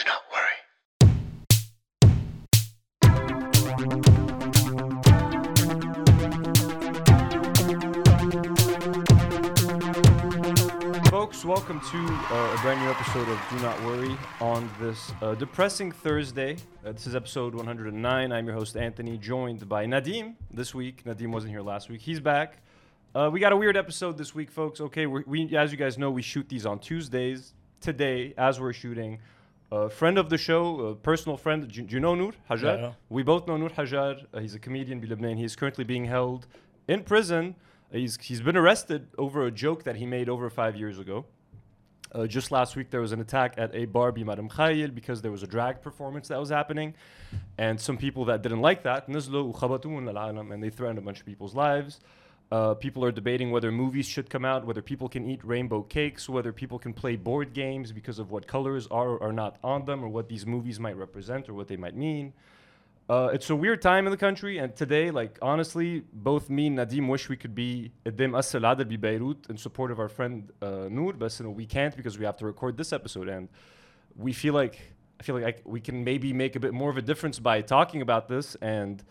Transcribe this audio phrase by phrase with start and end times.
[0.00, 0.60] Do not worry.
[11.10, 15.34] Folks, welcome to uh, a brand new episode of Do Not Worry on this uh,
[15.34, 16.56] depressing Thursday.
[16.84, 18.32] Uh, this is episode 109.
[18.32, 21.04] I'm your host, Anthony, joined by Nadim this week.
[21.04, 22.00] Nadim wasn't here last week.
[22.00, 22.62] He's back.
[23.14, 24.80] Uh, we got a weird episode this week, folks.
[24.80, 27.52] Okay, we, as you guys know, we shoot these on Tuesdays.
[27.82, 29.18] Today, as we're shooting,
[29.70, 31.68] a friend of the show, a personal friend.
[31.68, 32.80] Do, you know Nour Hajjar?
[32.80, 34.26] Yeah, we both know Nour Hajjar.
[34.32, 35.36] Uh, he's a comedian in Lebanon.
[35.36, 36.46] He's currently being held
[36.88, 37.54] in prison.
[37.92, 41.24] Uh, he's, he's been arrested over a joke that he made over five years ago.
[42.12, 45.22] Uh, just last week, there was an attack at a bar by Mar Mikhael because
[45.22, 46.94] there was a drag performance that was happening.
[47.56, 52.00] And some people that didn't like that, and they threatened a bunch of people's lives.
[52.50, 56.28] Uh, people are debating whether movies should come out, whether people can eat rainbow cakes,
[56.28, 59.84] whether people can play board games because of what colors are or are not on
[59.84, 62.32] them, or what these movies might represent or what they might mean.
[63.08, 66.78] Uh, it's a weird time in the country, and today, like honestly, both me and
[66.78, 70.88] Nadim wish we could be Edim Assalada bi Beirut in support of our friend uh,
[70.88, 73.48] Nour, but you know, we can't because we have to record this episode, and
[74.16, 74.80] we feel like
[75.20, 77.62] I feel like I, we can maybe make a bit more of a difference by
[77.62, 79.04] talking about this and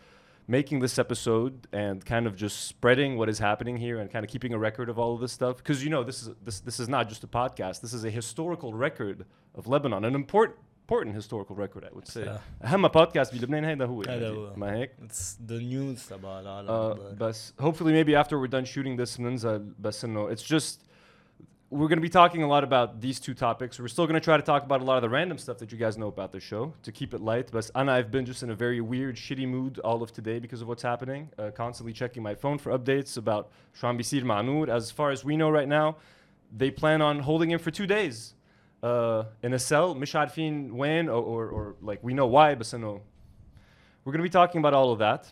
[0.49, 4.31] making this episode and kind of just spreading what is happening here and kind of
[4.31, 6.79] keeping a record of all of this stuff because you know this is this this
[6.81, 11.15] is not just a podcast this is a historical record of Lebanon an important important
[11.17, 12.41] historical record I would say صح.
[12.65, 14.53] أهم بودكاست بلبنان هذا هو هذا هو.
[14.57, 17.13] ما هيك It's the news تبع العالم uh, أخبار.
[17.15, 20.81] بس hopefully maybe after we're done shooting this بننزل بس انه it's just
[21.72, 23.80] we're going to be talking a lot about these two topics.
[23.80, 25.72] We're still going to try to talk about a lot of the random stuff that
[25.72, 27.50] you guys know about the show to keep it light.
[27.52, 30.64] But Anna, I've been just in a very weird, shitty mood all of today because
[30.64, 31.30] of what's happening.
[31.38, 34.68] Uh, constantly checking my phone for updates about Shambisir Manur.
[34.68, 35.98] As far as we know right now,
[36.56, 38.34] they plan on holding him for two days
[38.82, 39.94] uh, in a cell.
[39.94, 43.02] Misharfin when or, or, or like we know why, but so no.
[44.04, 45.32] We're going to be talking about all of that.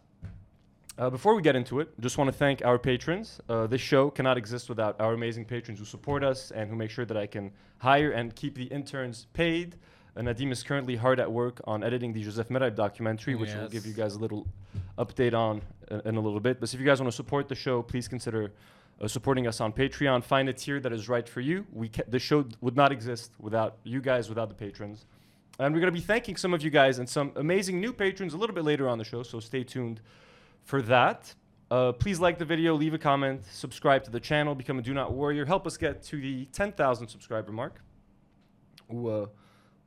[0.98, 3.40] Uh, before we get into it, just want to thank our patrons.
[3.48, 6.90] Uh, this show cannot exist without our amazing patrons who support us and who make
[6.90, 9.76] sure that I can hire and keep the interns paid.
[10.16, 13.70] Uh, Nadim is currently hard at work on editing the Joseph Meraib documentary, which we'll
[13.70, 14.48] give you guys a little
[14.98, 15.62] update on
[15.92, 16.60] uh, in a little bit.
[16.60, 18.52] But if you guys want to support the show, please consider
[19.00, 20.24] uh, supporting us on Patreon.
[20.24, 21.68] Find a tier that is right for you.
[21.72, 25.06] We ca- the show would not exist without you guys, without the patrons.
[25.60, 28.34] And we're going to be thanking some of you guys and some amazing new patrons
[28.34, 30.02] a little bit later on the show, so stay tuned
[30.67, 31.35] for that.
[31.71, 34.93] Uh, please like the video, leave a comment, subscribe to the channel, become a Do
[34.93, 37.81] Not Warrior, help us get to the 10,000 subscriber mark.
[38.91, 39.27] و, uh,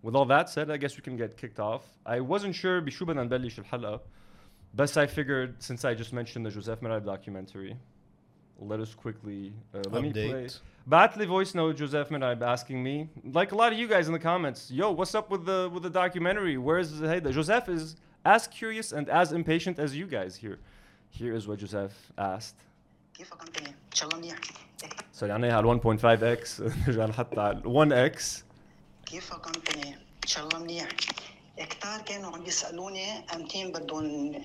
[0.02, 1.84] with all that said, I guess we can get kicked off.
[2.06, 4.02] I wasn't sure بشو بدنا نبلش الحلقة
[4.74, 7.78] بس I figured since I just mentioned the Joseph Merab documentary,
[8.60, 10.46] let us quickly uh, let me play.
[10.46, 10.60] Update.
[10.88, 14.14] بعت لي voice note Joseph Merab asking me, like a lot of you guys in
[14.14, 16.58] the comments, yo, what's up with the with the documentary?
[16.58, 17.32] Where's Hayda?
[17.32, 17.96] Joseph is
[18.26, 20.60] as curious and as impatient as you guys here.
[21.11, 22.57] Here is what Joseph asked.
[23.95, 24.39] شاء الله منيح.
[25.21, 28.23] So يعني على 1.5x نرجع حتى على 1x
[29.07, 30.89] كيفك انت؟ إن شاء الله منيح.
[31.71, 34.45] كتار كانوا عم بيسالوني أمتين بدهم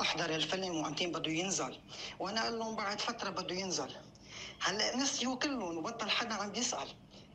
[0.00, 1.76] أحضر الفيلم وأمتين بده ينزل.
[2.18, 3.90] وأنا قال لهم بعد فترة بده ينزل.
[4.60, 6.88] هلأ نسيوا كلهم وبطل حدا عم بيسال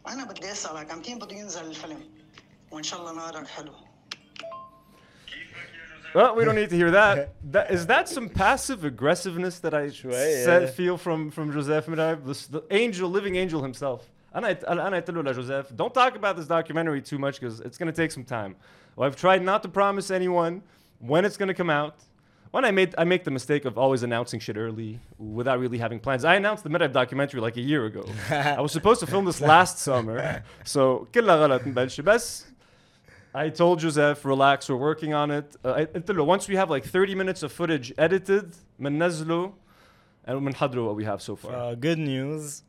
[0.08, 2.10] أنا بدي أسألك أمتين بده ينزل الفيلم؟
[2.72, 3.74] وإن شاء الله نهارك حلو.
[6.15, 7.31] Well, we don't need to hear that.
[7.53, 10.45] that is that some passive aggressiveness that I شوية.
[10.45, 14.09] said, feel from from Joseph Merab, the, s- the angel, living angel himself.
[14.35, 17.79] أنا قلت- أنا قلت له لجوزيف, don't talk about this documentary too much because it's
[17.79, 18.57] going to take some time.
[18.97, 20.63] Well, I've tried not to promise anyone
[20.99, 21.95] when it's going to come out.
[22.51, 26.01] When I made I make the mistake of always announcing shit early without really having
[26.01, 26.25] plans.
[26.25, 28.05] I announced the Merab documentary like a year ago.
[28.59, 30.43] I was supposed to film this last summer.
[30.65, 32.47] So كلها غلط نبلش بس
[33.35, 35.55] I told Joseph, relax, we're working on it.
[35.65, 39.53] Uh, I- قلت له, once we have like 30 minutes of footage edited, مننزله
[40.27, 41.53] and منحضره what we have so far.
[41.55, 42.63] Uh, good news.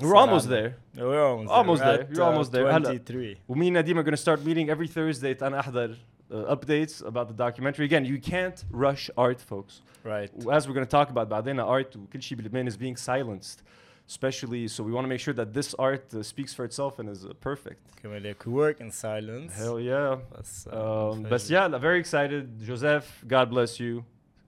[0.00, 0.50] we're almost سلام.
[0.50, 0.76] there.
[0.96, 1.92] We're almost Almost there.
[1.98, 2.06] there.
[2.06, 2.64] At, You're almost there.
[2.66, 2.98] هلا.
[2.98, 3.36] 23.
[3.48, 5.96] ومي and Nadim are going to start meeting every Thursday أنا أحضر
[6.30, 7.84] uh, updates about the documentary.
[7.84, 9.82] Again, you can't rush art, folks.
[10.04, 10.30] Right.
[10.50, 13.62] As we're going to talk about بعدين art وكل شيء بلبنان is being silenced.
[14.08, 17.08] Especially, so we want to make sure that this art uh, speaks for itself and
[17.08, 17.80] is uh, perfect.
[18.02, 19.52] كمان like work in silence.
[19.56, 20.18] Hell yeah.
[20.38, 21.50] بس uh, Um, but فجر.
[21.50, 22.60] yeah, very excited.
[22.66, 24.02] Joseph, God bless you.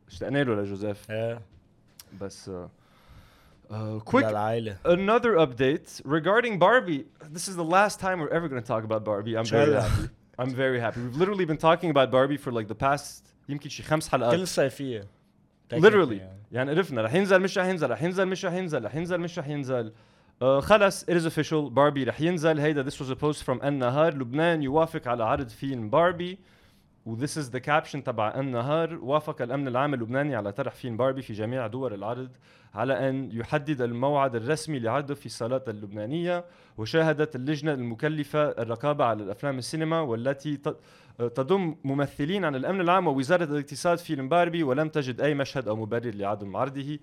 [0.08, 1.38] اشتقنا له لجوزيف Yeah.
[2.20, 2.52] بس uh,
[3.72, 4.76] uh, quick للعائلة.
[4.84, 7.04] another update regarding Barbie.
[7.32, 9.36] This is the last time we're ever going to talk about Barbie.
[9.38, 9.88] I'm very Inshallah.
[9.88, 10.08] happy.
[10.38, 11.00] I'm very happy.
[11.00, 14.48] We've literally been talking about Barbie for like the past يمكن شي خمس كل حلقات.
[15.73, 15.89] الصيفية.
[16.05, 16.11] Literally.
[16.21, 16.41] يعني.
[16.51, 19.39] يعني عرفنا رح ينزل مش رح ينزل رح ينزل مش رح ينزل رح ينزل مش
[19.39, 19.91] رح ينزل.
[20.41, 24.13] آه خلص it is official باربي رح ينزل هيدا this was a post from النهار
[24.13, 26.39] لبنان يوافق على عرض فيلم باربي
[27.05, 31.33] this is the caption تبع النهار وافق الأمن العام اللبناني على طرح فيلم باربي في
[31.33, 32.29] جميع دول العرض
[32.73, 36.45] على أن يحدد الموعد الرسمي لعرضه في الصالات اللبنانية
[36.77, 40.57] وشاهدت اللجنة المكلفة الرقابة على الأفلام السينما والتي
[41.17, 46.15] تضم ممثلين عن الأمن العام ووزارة الاقتصاد فيلم باربي ولم تجد أي مشهد أو مبرر
[46.15, 46.99] لعدم عرضه.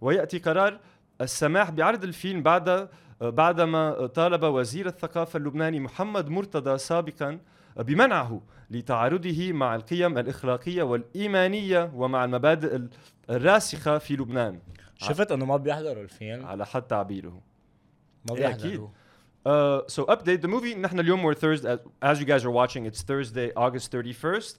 [0.00, 0.78] ويأتي قرار
[1.20, 2.88] السماح بعرض الفيلم بعد
[3.20, 7.38] بعدما طالب وزير الثقافة اللبناني محمد مرتضى سابقا
[7.82, 12.88] بمنعه لتعارضه مع القيم الاخلاقيه والايمانيه ومع المبادئ ال-
[13.30, 14.58] الراسخه في لبنان
[14.96, 17.40] شفت انه ما بيحضروا الفيلم على حد تعبيره
[18.30, 18.46] ما إيه،.
[18.46, 18.88] بيحضروا
[19.48, 23.00] Uh, so update the movie نحن اليوم we're Thursday as you guys are watching it's
[23.00, 24.58] Thursday August 31st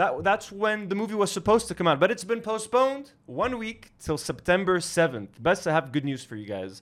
[0.00, 3.58] that that's when the movie was supposed to come out but it's been postponed one
[3.58, 6.72] week till September 7th best I have good news for you guys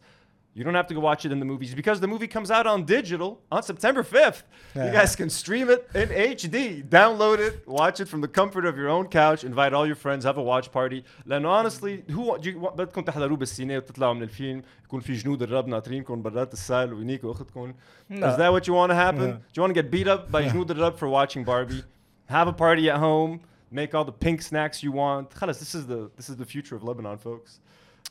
[0.59, 2.65] you don't have to go watch it in the movies because the movie comes out
[2.73, 4.43] on digital on September 5th
[4.75, 4.91] you Yeah.
[4.99, 8.89] guys can stream it in HD download it watch it from the comfort of your
[8.95, 12.59] own couch invite all your friends have a watch party لانه honestly who do you,
[12.77, 17.73] بدكم تحضروه بالسينما وتطلعوا من الفيلم يكون في جنود الرب ناطرينكم برات السال وينيكوا اختكم
[18.11, 18.37] Is No.
[18.37, 19.27] that what you want to happen?
[19.27, 19.37] Yeah.
[19.53, 21.83] Do you want to get beat up by جنود الرب for watching Barbie?
[22.29, 23.39] Have a party at home,
[23.71, 25.33] make all the pink snacks you want.
[25.35, 27.59] خلص, this is the this is the future of Lebanon, folks.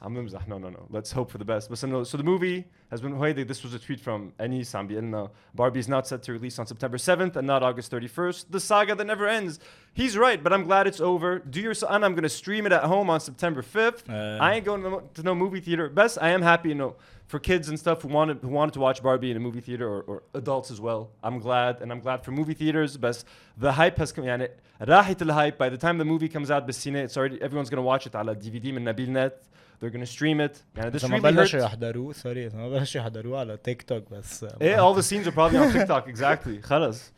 [0.02, 0.48] I'm بمزح.
[0.48, 0.86] No, no, no.
[0.90, 1.68] Let's hope for the best.
[1.70, 4.74] But so, no, so the movie has been هيدي this was a tweet from Anis
[4.74, 8.46] عم بيقلنا Barbie is not set to release on September 7th and not August 31st.
[8.50, 9.60] The saga that never ends.
[9.92, 11.38] He's right, but I'm glad it's over.
[11.38, 14.10] Do your and I'm gonna stream it at home on September 5th.
[14.10, 14.42] Uh.
[14.42, 15.88] I ain't going to no, to no movie theater.
[15.88, 16.96] Best, I am happy, you know,
[17.26, 19.88] for kids and stuff who wanted who wanted to watch Barbie in a movie theater
[19.88, 21.10] or, or adults as well.
[21.22, 22.96] I'm glad, and I'm glad for movie theaters.
[22.96, 23.26] Best,
[23.56, 24.24] the hype has come.
[24.24, 24.48] يعني
[24.80, 25.56] راحت الhype.
[25.56, 28.34] By the time the movie comes out بالسينما, it's already everyone's gonna watch it على
[28.34, 29.44] DVD من نبيل net.
[29.80, 30.62] They're gonna stream it.
[30.76, 31.36] يعني this اذا ما really hurts.
[31.36, 35.26] بلشوا يحضروه سوري اذا ما بلشوا يحضروه على تيك توك بس Yeah, all the scenes
[35.26, 36.08] are probably on TikTok.
[36.08, 36.62] Exactly.
[36.62, 37.12] خلاص.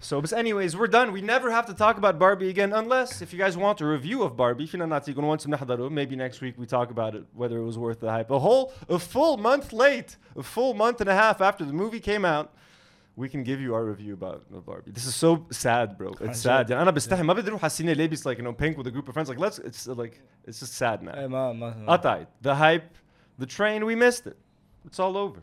[0.00, 1.12] So, but anyways, we're done.
[1.12, 4.22] We never have to talk about Barbie again, unless if you guys want a review
[4.22, 5.88] of Barbie, فينا نعطي يكون once نحضره.
[5.88, 8.30] Maybe next week we talk about it, whether it was worth the hype.
[8.30, 12.00] A whole, a full month late, a full month and a half after the movie
[12.00, 12.50] came out,
[13.16, 14.90] we can give you our review about of Barbie.
[14.90, 16.10] This is so sad, bro.
[16.20, 16.70] It's sad.
[16.70, 18.90] يعني أنا بستحي ما بدي أروح على السينما لابس like you know pink with a
[18.90, 19.28] group of friends.
[19.28, 21.14] Like let's, it's uh, like it's just sad now.
[21.14, 22.28] إيه، ما ما قطعت.
[22.42, 22.96] The hype,
[23.38, 24.36] the train, we missed it.
[24.86, 25.42] It's all over.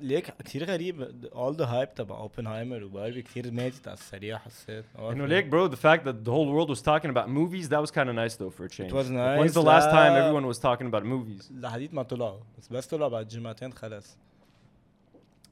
[0.00, 5.14] ليك كثير غريب all the hype تبع اوبنهايمر وباربي كثير ماتت على السريع حسيت You
[5.14, 7.90] know, like, bro, the fact that the whole world was talking about movies, that was
[7.90, 8.92] kind of nice, though, for a change.
[8.92, 10.20] was Like, when's nice, the last time لا.
[10.20, 11.50] everyone was talking about movies?
[11.50, 14.16] لحديت ما طلعوا بس بس طلعوا بعد جمعتين خلص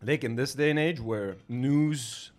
[0.05, 2.33] Like, in this day and age where news...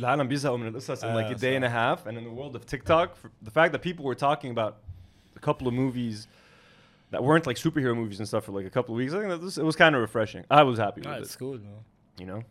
[0.00, 1.72] العالم بيزهقوا من القصص in like a آه، day and a صح.
[1.72, 4.76] half, and in the world of TikTok, for the fact that people were talking about
[5.36, 6.26] a couple of movies
[7.10, 9.30] that weren't like superhero movies and stuff for like a couple of weeks, I think
[9.30, 10.44] that this, it was kind of refreshing.
[10.50, 11.22] I was happy with Ah, it.
[11.22, 11.76] it's cool no?
[12.18, 12.42] you know.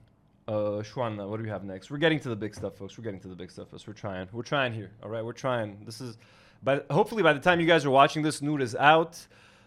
[0.47, 1.91] Uh, Shwana, what do we have next?
[1.91, 2.97] We're getting to the big stuff, folks.
[2.97, 3.85] We're getting to the big stuff, folks.
[3.87, 4.27] We're trying.
[4.31, 4.91] We're trying here.
[5.03, 5.69] All right, we're trying.
[5.85, 6.17] This is,
[6.63, 9.13] but hopefully by the time you guys are watching this, Noor is out.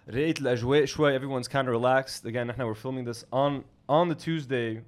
[0.09, 1.15] رقيت الأجواء شوي.
[1.15, 2.27] Everyone's kind of relaxed.
[2.27, 4.82] Again, now we're filming this on on the Tuesday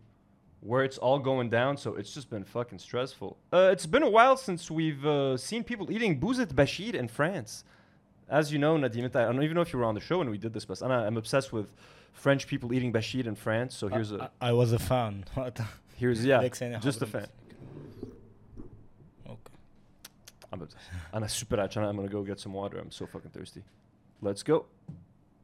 [0.61, 1.75] where it's all going down.
[1.75, 3.35] So it's just been fucking stressful.
[3.51, 7.65] Uh, it's been a while since we've uh, seen people eating bouzet bashir in France.
[8.29, 10.29] As you know, Nadim, I don't even know if you were on the show when
[10.29, 11.75] we did this, but I'm obsessed with
[12.13, 13.75] French people eating bashir in France.
[13.75, 14.31] So here's a.
[14.39, 15.25] I was a fan.
[15.97, 16.47] here's yeah,
[16.79, 17.27] just a fan.
[19.27, 19.53] Okay.
[20.53, 20.83] I'm obsessed.
[21.11, 22.77] I'm super I'm gonna go get some water.
[22.77, 23.63] I'm so fucking thirsty.
[24.21, 24.65] Let's go.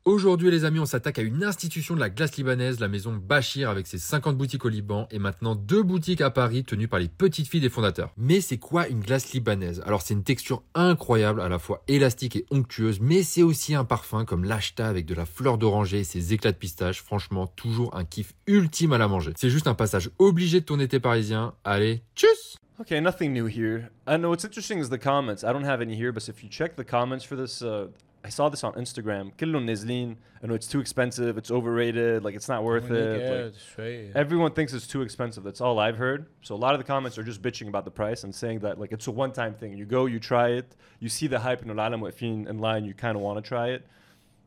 [0.07, 3.69] Aujourd'hui les amis, on s'attaque à une institution de la glace libanaise, la maison Bachir
[3.69, 7.09] avec ses 50 boutiques au Liban et maintenant deux boutiques à Paris tenues par les
[7.09, 8.13] petites filles des fondateurs.
[8.15, 9.83] Mais c'est quoi une glace libanaise?
[9.85, 13.83] Alors c'est une texture incroyable, à la fois élastique et onctueuse, mais c'est aussi un
[13.83, 17.01] parfum comme l'acheta avec de la fleur d'oranger et ses éclats de pistache.
[17.01, 19.33] Franchement, toujours un kiff ultime à la manger.
[19.35, 21.53] C'est juste un passage obligé de ton été parisien.
[21.65, 23.89] Allez, tchuss Okay, nothing new here.
[24.07, 25.43] I know what's interesting is the comments.
[25.43, 27.87] I don't have any here, but if you check the comments for this, uh,
[28.26, 29.30] I saw this on Instagram.
[29.40, 30.16] كلهم نازلين.
[30.42, 31.36] I know it's too expensive.
[31.38, 32.22] It's overrated.
[32.22, 32.92] Like it's not worth it.
[32.92, 35.42] هونيك Like, إيه، شوي everyone thinks it's too expensive.
[35.44, 36.26] That's all I've heard.
[36.42, 38.78] So a lot of the comments are just bitching about the price and saying that
[38.78, 39.72] like it's a one-time thing.
[39.80, 40.68] You go, you try it,
[41.00, 43.68] you see the hype in العالم واقفين in line, you kind of want to try
[43.76, 43.82] it.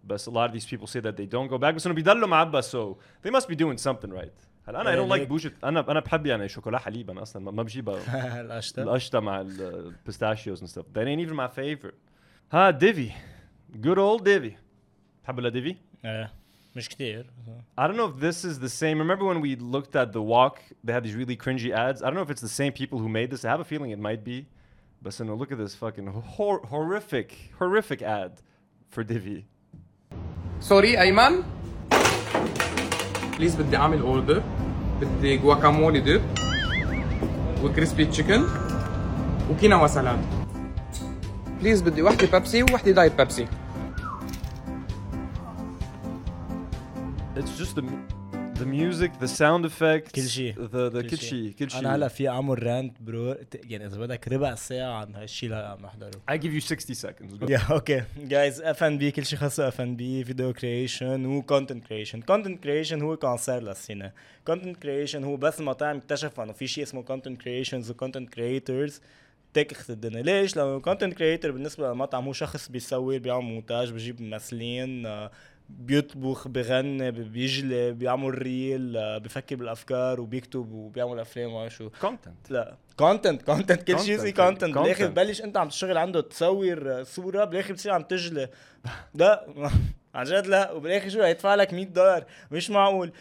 [0.07, 1.75] But a lot of these people say that they don't go back.
[1.75, 2.95] بس انه بيضلوا معبى so
[3.25, 4.45] they must be doing something right.
[4.67, 5.27] هلا انا I don't like ليك.
[5.27, 9.41] بوجت انا انا بحب يعني شوكولا حليب انا اصلا ما- ما بجيبها القشطة القشطه مع
[9.41, 10.85] البيستاشيوز and stuff.
[10.95, 11.95] That ain't even my favorite.
[12.51, 13.11] ها ديفي.
[13.81, 14.55] Good old ديفي.
[15.23, 16.31] بتحب ديفي؟ إيه.
[16.75, 17.25] مش كتير
[17.79, 18.99] I don't know if this is the same.
[18.99, 20.59] Remember when we looked at the walk?
[20.83, 22.01] They had these really cringy ads.
[22.01, 23.45] I don't know if it's the same people who made this.
[23.45, 24.37] I have a feeling it might be.
[25.03, 27.29] But so no, look at this fucking hor- horrific,
[27.59, 28.33] horrific ad
[28.89, 29.45] for Divi.
[30.59, 31.43] سوري ايمن
[33.37, 34.43] بليز بدي اعمل اوردر
[35.01, 36.21] بدي جواكامولي ديب
[37.63, 38.43] وكريسبي تشيكن
[39.51, 40.38] وكينوا سلاد
[41.60, 43.46] بليز بدي وحدة بيبسي ووحدة دايت بيبسي
[47.36, 47.82] It's just the
[48.60, 50.54] the music, the sound effects, كل شيء.
[50.54, 51.52] the the كل شيء.
[51.58, 51.80] كل شيء.
[51.80, 55.78] أنا هلا في أعمل رانت برو يعني إذا بدك ربع ساعة عن هالشيء اللي عم
[55.86, 57.50] نحضره I give you 60 seconds.
[57.50, 61.84] يا أوكي جايز اف ان بي كل شيء خاصة اف ان بي فيديو كريشن وكونتنت
[61.86, 64.12] كريشن كونتنت كريشن هو كانسر للسنه
[64.46, 69.00] كونتنت كريشن هو بس المطاعم اكتشفوا إنه في شيء اسمه كونتنت كريشنز وكونتنت كريترز
[69.54, 75.06] تكخت الدنيا ليش؟ لو كونتنت كريتر بالنسبة للمطعم هو شخص بيصور بيعمل مونتاج بجيب ممثلين
[75.06, 75.30] آه،
[75.70, 81.90] بيطبخ بغني بيجلي بيعمل ريل آه، بفكر بالأفكار وبيكتب وبيعمل أفلام وما شو.
[82.02, 82.50] Content.
[82.50, 82.76] لا.
[82.96, 84.32] كونتنت كونتنت كل شيء زي.
[84.32, 85.06] كونتنت بالآخر.
[85.06, 88.48] ببلش أنت عم تشتغل عنده تصور صورة بالآخر بتصير عم تجلي.
[89.14, 89.46] لا.
[90.14, 90.72] عن جد لا.
[90.72, 92.24] وبالآخر شو هيدفع لك 100 دولار.
[92.50, 93.12] مش معقول.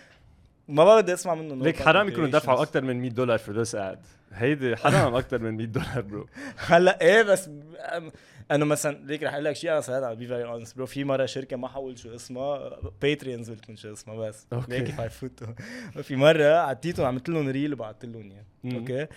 [0.70, 2.30] ما بدي أسمع منه ليك حرام يكونوا.
[2.30, 3.98] دفعوا أكثر من 100 دولار for this ad.
[4.34, 6.28] هيدي حرام أكثر من 100 دولار برو.
[6.68, 7.50] هلأ إيه بس
[8.52, 11.04] انه مثلا ليك رح أقول لك شيء أنا صراحة على بي فيري اونست برو في
[11.04, 14.80] مرة شركة ما حقول شو اسمها باتريونز بتكون شو اسمها بس أوكي.
[14.80, 15.48] ليك حيفوتوا
[16.08, 18.80] في مرة عطيتهم عملت لهم ريل وبعثت لهم إياه.
[18.80, 19.08] أوكي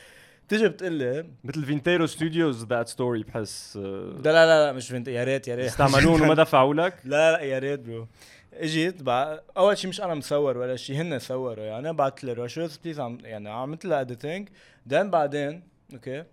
[0.46, 5.08] بتيجي بتقول لي مثل فينتيرو ستوديوز ذات ستوري بحس uh, لا لا لا, مش فهمت
[5.08, 6.94] يا ريت يا ريت استعملون وما دفعوا لك.
[7.04, 8.08] لا لا يا ريت برو
[8.52, 9.38] اجيت بع...
[9.56, 13.18] أول شيء مش أنا مصور ولا شيء هن صوروا يعني بعت لي رشوز بليز عم
[13.22, 14.48] يعني عملت لها اديتنج
[14.86, 16.24] دين بعدين أوكي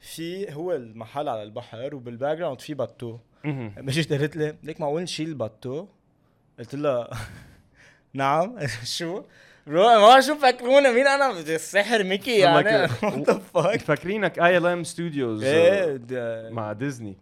[0.00, 3.18] في هو المحل على البحر وبالباك جراوند في باتو.
[3.44, 5.86] مشيت قالت لي ليك معقول نشيل الباتو
[6.58, 7.10] قلت لها
[8.14, 8.56] نعم
[8.96, 9.22] شو
[9.66, 12.88] برو ما شو فكرونا مين أنا السحر ميكي يعني
[13.78, 15.44] فاكرينك اي ال ام ستوديوز
[16.52, 17.16] مع ديزني.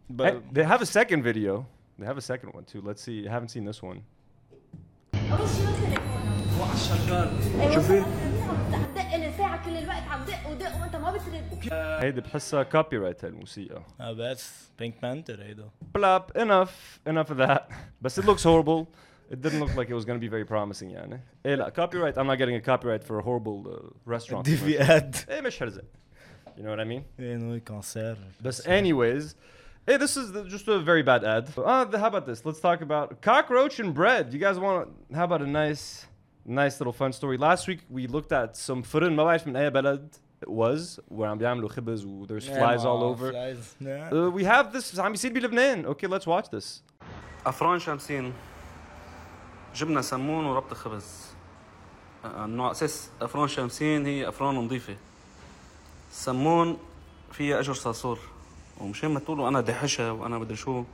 [0.55, 1.65] They have a second video.
[1.99, 2.83] They have a second one too.
[2.89, 3.27] Let's see.
[3.27, 4.01] I haven't seen this one.
[5.36, 7.30] اول شيء مثل شغال
[7.74, 12.64] شوفي عم تدق لي ساعة كل الوقت عم دق ودق وانت ما بترد هيدي بحسها
[12.64, 13.82] كوبي رايت هالموسيقى.
[14.02, 17.70] آه بس بينك بانثر هيدا Blap, enough, enough of that.
[18.02, 18.88] But it looks horrible.
[19.32, 21.22] It didn't look like it was going to be very promising يعني.
[21.46, 22.18] إيه لا copyright.
[22.18, 24.46] I'm not getting a copyright for a horrible uh, restaurant.
[24.46, 24.66] دي commercial.
[24.66, 25.84] في اد إيه مش حرزق.
[26.58, 27.02] You know what I mean?
[27.20, 29.36] ايه نو كانسر But anyways,
[29.88, 31.44] hey, this is the, just a very bad ad.
[31.58, 32.46] Uh, the- how about this?
[32.46, 34.34] Let's talk about cockroach and bread.
[34.34, 34.90] You guys want?
[35.14, 36.06] How about a nice,
[36.46, 37.38] nice little fun story?
[37.38, 41.28] Last week we looked at some فرن ما بعرف من أي بلد it was where
[41.28, 43.32] عم بيعملوا خبز و there's flies all over.
[43.32, 45.86] Uh, we have this عم بيصير بلبنان.
[45.86, 46.82] Okay, let's watch this.
[47.46, 48.34] أفران شمسين
[49.76, 51.26] جبنة سمون وربط خبز
[52.26, 54.96] آه، نوع أساس أفران شمسين هي أفران نظيفة
[56.12, 56.78] سمون
[57.32, 58.20] فيها أجر صرصور
[58.81, 60.85] ومشان ما تقولوا أنا دحشة وأنا مدري شو.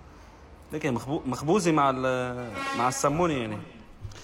[0.72, 3.58] لكن مخبو- مخبوزة مع ال- مع السمونة يعني.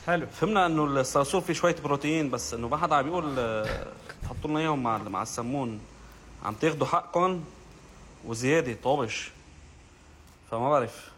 [0.06, 0.26] حلو.
[0.26, 3.24] فهمنا إنه الصرصور فيه شوية بروتين بس إنه ما حدا عم بيقول
[4.28, 5.80] حطوا لنا إياهم مع مع السمون.
[6.44, 7.44] عم تاخذوا حقكم
[8.26, 9.30] وزيادة طابش.
[10.50, 11.10] فما بعرف.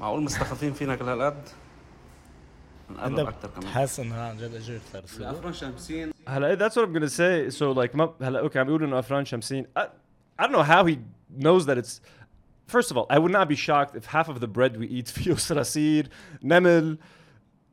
[0.00, 1.48] معقول مستخفين فينا كل هالقد
[3.04, 3.68] انت أكثر كمان.
[3.68, 7.58] حاسس انها عن جد صرصور افران شمسين هلا that's what I'm gonna say.
[7.58, 9.66] So like ما هلا أوكي عم بيقولوا إنه أفران شمسين.
[9.78, 9.82] I,
[10.42, 10.96] I don't know how he
[11.36, 12.00] knows that it's
[12.66, 15.08] first of all, I would not be shocked if half of the bread we eat
[15.20, 16.08] feels rasid,
[16.42, 16.98] nemel,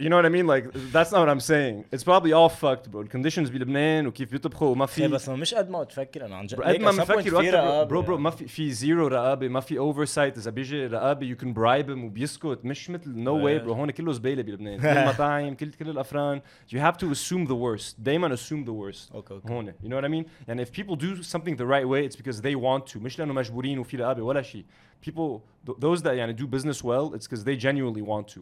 [0.01, 0.47] You know what I mean?
[0.47, 0.65] Like
[0.95, 1.75] that's not what I'm saying.
[1.93, 3.01] It's probably all fucked, bro.
[3.01, 6.45] الكونديشنز بلبنان وكيف بيطبخوا وما إيه في بس ما مش قد ما تفكر أنا عن
[6.45, 7.83] جد قد ما أكثر رقابة.
[7.83, 8.17] برو برو.
[8.17, 12.03] ما في في زيرو رقابة ما في اوفر سايت إذا بيجي رقابة يو كان برايب
[12.03, 12.59] وبيسكت.
[12.63, 14.79] مش مثل نو واي برو هون كله زبالة بلبنان.
[14.79, 16.41] كل المطاعم كل كل الأفران.
[16.69, 17.95] You have to assume the worst.
[17.99, 19.15] دائما assume the worst.
[19.15, 19.53] أوكي أوكي.
[19.53, 19.73] هون.
[19.83, 20.25] You know what I mean?
[20.47, 22.97] يعني if people do something the right way it's because they want to.
[22.97, 24.65] مش لأنه مجبورين وفي رقابة ولا شيء.
[25.02, 28.40] people th- those that يعني do business well it's because they genuinely want to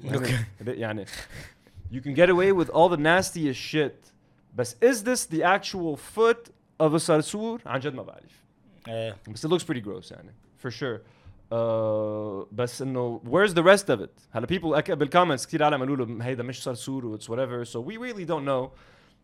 [0.64, 1.04] They- يعني
[1.92, 4.12] you can get away with all the nastiest shit
[4.54, 6.50] بس is this the actual foot
[6.80, 8.44] of a صرصور عن جد ما بعرف
[8.88, 10.34] ايه بس it looks pretty gross يعني
[10.66, 11.00] for sure
[11.52, 15.96] uh, بس انه where's the rest of it هلا people أك- بالكومنتس كثير عالم قالوا
[16.06, 18.70] له هيدا مش صرصور و it's whatever so we really don't know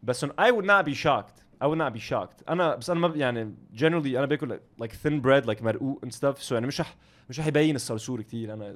[0.02, 2.99] بس إنه I would not be shocked I would not be shocked أنا بس أنا
[2.99, 6.67] ما ب- يعني generally أنا باكل like thin bread like مرقوق and stuff so يعني
[6.67, 6.95] مش رح
[7.29, 8.75] مش رح يبين الصرصور كثير أنا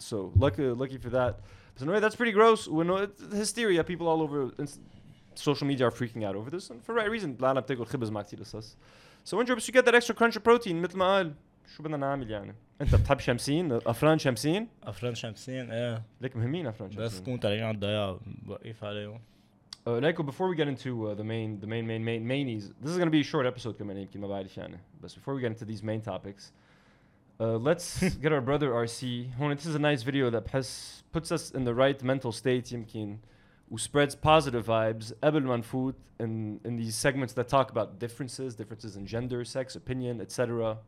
[0.00, 1.34] so lucky lucky for that
[1.76, 4.64] بس anyway that's pretty gross وانه it's hysteria people all over
[5.34, 8.22] social media are freaking out over this and for right reason العالم بتاكل خبز مع
[8.22, 8.76] كثير قصص
[9.32, 11.34] So enjoy بس you get that extra crunch of protein مثل ما قال
[11.76, 16.88] شو بدنا نعمل يعني انت بتحب شمسين افران شمسين افران شمسين إيه ليك مهمين افران
[16.90, 19.20] بس شمسين تكون طالعين على الضياع بوقف عليهم
[19.86, 22.90] Uh, Niko, before we get into uh, the main, the main, main, main, mainies, this
[22.90, 26.52] is going to be a short episode, but before we get into these main topics,
[27.38, 29.38] uh, let's get our brother RC.
[29.54, 33.18] This is a nice video that has, puts us in the right mental state, Yimkin,
[33.68, 38.96] who spreads positive vibes, Ebel Manfut, in, in these segments that talk about differences, differences
[38.96, 40.78] in gender, sex, opinion, etc.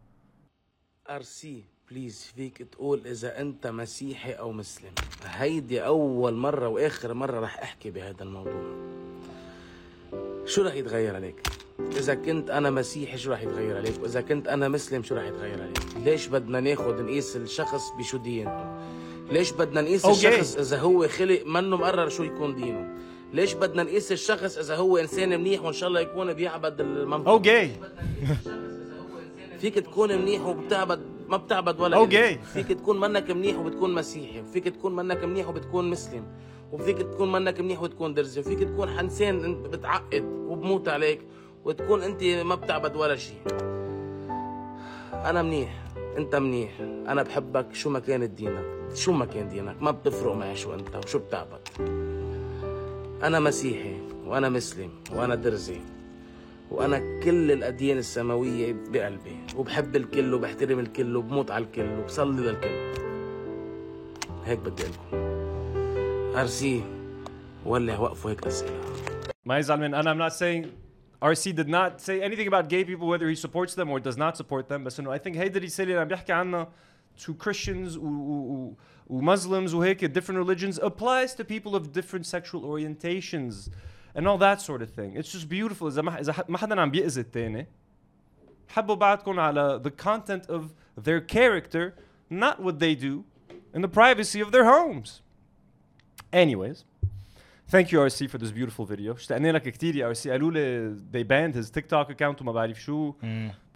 [1.07, 4.90] RC, بليز فيك تقول إذا أنت مسيحي أو مسلم.
[5.25, 8.76] هيدي أول مرة وآخر مرة رح أحكي بهذا الموضوع.
[10.47, 11.47] شو رح يتغير عليك؟
[11.97, 15.62] إذا كنت أنا مسيحي شو رح يتغير عليك؟ وإذا كنت أنا مسلم شو رح يتغير
[15.62, 18.78] عليك؟ ليش بدنا ناخد نقيس الشخص بشو دينته
[19.31, 20.28] ليش بدنا نقيس أوكي.
[20.28, 22.95] الشخص إذا هو خلق منه مقرر شو يكون دينه؟
[23.33, 27.43] ليش بدنا نقيس الشخص إذا هو إنسان منيح وإن شاء الله يكون بيعبد المنطقة؟ Oh,
[27.43, 27.69] gay.
[29.61, 32.04] فيك تكون منيح وبتعبد ما بتعبد ولا.
[32.04, 32.37] إله.
[32.37, 36.25] فيك تكون منك منيح وبتكون مسيحي وفيك تكون منك منيح وبتكون مسلم
[36.73, 41.21] وفيك تكون منك منيح وتكون درزي وفيك تكون حنسان انت بتعقد وبموت عليك
[41.64, 43.40] وتكون أنت ما بتعبد ولا شيء.
[45.12, 45.85] أنا منيح
[46.16, 48.64] أنت منيح أنا بحبك شو ما كانت دينك؟
[48.95, 51.61] شو ما كان دينك؟ ما بتفرق معي شو أنت وشو بتعبد.
[53.23, 55.80] أنا مسيحي وأنا مسلم وأنا درزي
[56.71, 62.97] وأنا كل الاديان السماويه بقلبي وبحب الكل وبحترم الكل وبموت على الكل وبصلي للكل
[64.45, 65.17] هيك بدي لكم
[66.37, 66.85] ارسي
[67.67, 68.81] ولع وقفوا هيك اسئله
[69.49, 70.73] My Zalman, and I'm not saying
[71.23, 74.37] RC did not say anything about gay people, whether he supports them or does not
[74.37, 74.85] support them.
[74.85, 76.69] بس انه I think هيدا الرسالة اللي عم بيحكي عنها
[77.19, 78.75] to Christians و
[79.11, 83.71] Muslims وهيك different religions applies to people of different sexual orientations
[84.16, 85.16] and all that sort of thing.
[85.16, 85.88] It's just beautiful.
[85.88, 87.68] إذا ما إذا ح- ما حدا عم بيأذي التاني
[88.70, 91.94] حبوا بعضكم على the content of their character,
[92.30, 93.24] not what they do
[93.74, 95.22] in the privacy of their homes.
[96.34, 96.86] Anyways.
[97.68, 99.13] Thank you RC for this beautiful video.
[99.13, 103.13] اشتقنا لك كثير يا RC قالوا لي they banned his TikTok account وما بعرف شو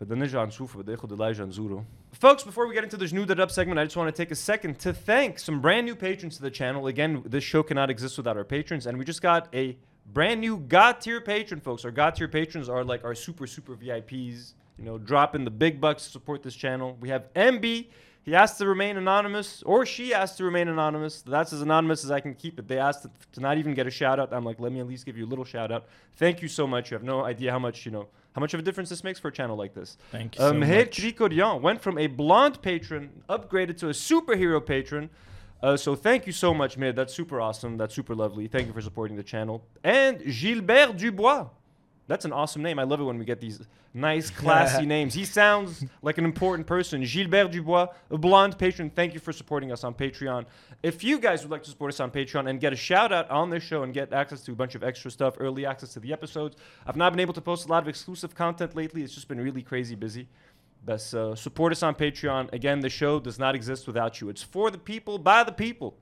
[0.02, 1.86] بدنا نرجع نشوفه بدي اخذ إلايجا نزوره.
[2.26, 4.32] Folks, before we get into this new that up segment, I just want to take
[4.32, 6.88] a second to thank some brand new patrons to the channel.
[6.88, 9.78] Again, this show cannot exist without our patrons, and we just got a
[10.13, 11.85] brand new God tier patron, folks.
[11.85, 14.55] Our God tier patrons are like our super super VIPs.
[14.79, 16.97] You know, dropping the big bucks to support this channel.
[17.01, 17.89] We have MB.
[18.23, 21.23] He asked to remain anonymous, or she asked to remain anonymous.
[21.23, 22.69] That's as anonymous as I can keep it.
[22.69, 24.33] They asked to not even get a shout out.
[24.33, 25.87] I'm like, let me at least give you a little shout out.
[26.17, 26.91] Thank you so much.
[26.91, 29.19] You have no idea how much, you know, how much of a difference this makes
[29.19, 29.97] for a channel like this.
[30.13, 31.63] Thank you um, so Meher much.
[31.63, 35.09] Went from a blonde patron, upgraded to a superhero patron.
[35.63, 36.95] Uh, so thank you so much, Meher.
[36.95, 37.77] That's super awesome.
[37.77, 38.49] That's super lovely.
[38.49, 39.65] Thank you for supporting the channel.
[39.85, 41.49] And Gilbert Dubois.
[42.07, 42.81] That's an awesome name.
[42.81, 43.61] I love it when we get these
[43.95, 45.15] nice, classy names.
[45.15, 47.05] He sounds like an important person.
[47.05, 48.91] Gilbert Dubois, a blonde patron.
[48.91, 50.47] Thank you for supporting us on Patreon.
[50.83, 53.31] If you guys would like to support us on Patreon and get a shout out
[53.31, 56.01] on this show and get access to a bunch of extra stuff, early access to
[56.01, 59.03] the episodes, I've not been able to post a lot of exclusive content lately.
[59.03, 60.27] It's just been really crazy busy.
[60.85, 62.53] But uh, support us on Patreon.
[62.53, 64.29] Again, the show does not exist without you.
[64.29, 65.97] It's for the people, by the people.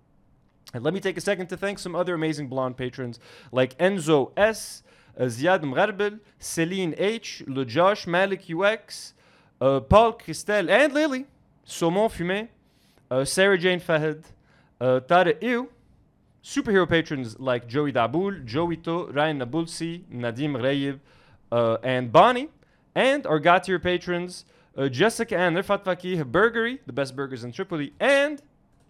[0.72, 3.18] And let me take a second to thank some other amazing blonde patrons
[3.50, 4.82] like Enzo S,
[5.18, 9.14] uh, Ziad Mgharbel, Celine H, Le Josh, Malik UX,
[9.60, 11.26] uh, Paul Christel, and Lily,
[11.66, 12.48] Saumon Fumé,
[13.10, 14.24] uh, Sarah Jane Fahed,
[14.80, 15.34] uh, Tara
[16.42, 21.00] superhero patrons like Joey Daboul, Joey To, Ryan Nabulsi, Nadim Rayib,
[21.50, 22.48] uh, and Bonnie,
[22.94, 24.44] and our God tier patrons
[24.78, 28.40] uh, Jessica and Rifat Fakih Burgery, the best burgers in Tripoli, and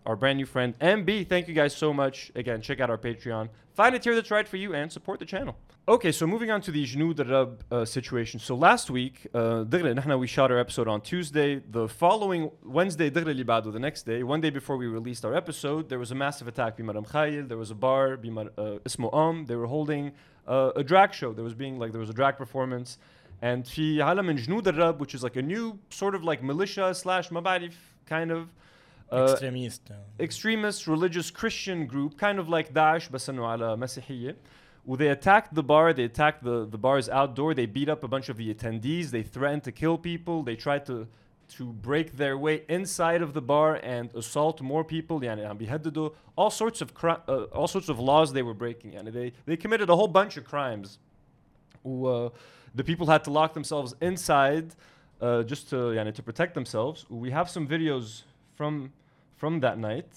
[0.04, 1.28] our brand new friend MB.
[1.28, 2.30] Thank you guys so much.
[2.34, 3.48] Again, check out our Patreon.
[3.74, 5.56] Find a tier that's right for you and support the channel.
[5.86, 8.38] Okay, so moving on to the Jnu Darab uh, situation.
[8.38, 9.64] So last week, uh,
[10.18, 11.62] we shot our episode on Tuesday.
[11.70, 16.10] The following Wednesday, the next day, one day before we released our episode, there was
[16.10, 16.76] a massive attack.
[16.76, 19.46] bi Mar Mikhael, there was a bar, Bimar uh, Am.
[19.46, 20.12] They were holding
[20.46, 21.32] uh, a drag show.
[21.32, 22.98] There was being like there was a drag performance.
[23.41, 26.93] And في عالم من جنود الرب, which is like a new sort of like militia
[26.93, 27.73] slash ما بعرف
[28.05, 28.47] kind of
[29.11, 34.35] uh, extremist extremist religious Christian group, kind of like Daesh, بس إنه على مسيحية.
[34.85, 35.93] Well, they attacked the bar.
[35.93, 37.53] They attacked the, the bars outdoor.
[37.53, 39.11] They beat up a bunch of the attendees.
[39.11, 40.43] They threatened to kill people.
[40.43, 41.07] They tried to
[41.57, 45.19] to break their way inside of the bar and assault more people.
[45.21, 48.91] يعني عم بيهددوا all sorts of cri- uh, all sorts of laws they were breaking.
[48.93, 50.99] يعني they they committed a whole bunch of crimes.
[51.85, 52.29] و, uh,
[52.77, 54.75] the people had to lock themselves inside
[55.21, 57.05] uh, just to يعني, to protect themselves.
[57.09, 58.23] We have some videos
[58.55, 58.91] from
[59.37, 60.11] from that night.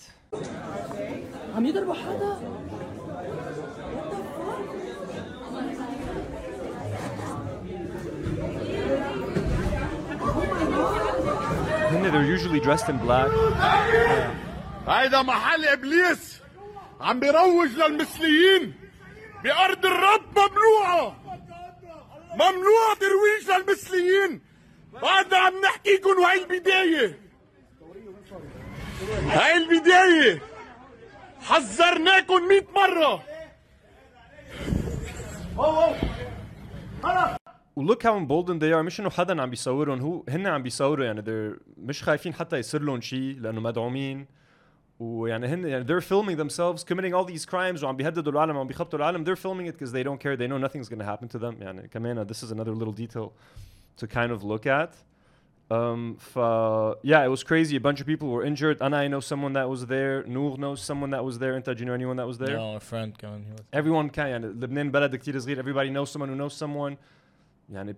[1.55, 2.37] عم يضربوا حدا
[11.88, 13.31] And they're usually dressed in black.
[14.88, 16.40] هيدا محل ابليس
[17.01, 18.75] عم بيروج للمثليين
[19.44, 21.16] بارض الرب ممنوعه
[22.34, 24.41] ممنوع ترويج للمثليين.
[25.02, 27.20] بعدنا عم نحكيكم وهي البداية.
[29.28, 30.41] هاي البداية.
[31.41, 33.24] حذرناكم 100 مرة.
[37.76, 38.86] ولوك هاو emboldened they are.
[38.86, 40.02] مش إنه حدا عم بيصورهم.
[40.02, 41.06] هو هن عم بيصوروا.
[41.06, 44.28] يعني مش خايفين حتى يصير لهم شيء لأنه مدعومين.
[45.02, 49.00] ويعني هن يعني they're filming themselves committing all these crimes وعم بيهددوا العالم وعم بيخبطوا
[49.00, 49.26] العالم.
[49.26, 50.38] They're filming it because they don't care.
[50.38, 51.56] They know nothing's going to happen to them.
[51.62, 53.34] يعني كمان this is another little detail
[53.98, 54.94] to kind of look at.
[55.72, 56.38] Um, ف,
[57.04, 57.76] yeah it was crazy.
[57.76, 58.78] A bunch of people were injured.
[58.82, 60.24] And I know someone that was there.
[60.28, 61.56] Nour knows someone that was there.
[61.56, 62.58] أنت do you know anyone that was there?
[62.58, 66.36] No a friend كمان everyone كان يعني لبنان بلد كتير صغير everybody knows someone who
[66.36, 66.98] knows someone.
[67.74, 67.96] يعني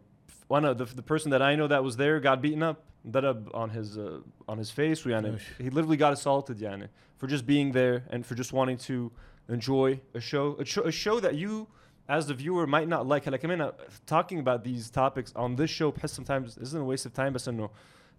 [0.48, 3.54] one of the, the person that I know that was there got beaten up ضرب
[3.54, 7.72] on his uh, on his face ويعني he literally got assaulted يعني for just being
[7.72, 9.10] there and for just wanting to
[9.48, 11.68] enjoy a show a show, a show that you
[12.08, 13.72] as the viewer might not like هلا كمان
[14.06, 17.48] talking about these topics on this show بحس sometimes isn't a waste of time بس
[17.48, 17.70] انه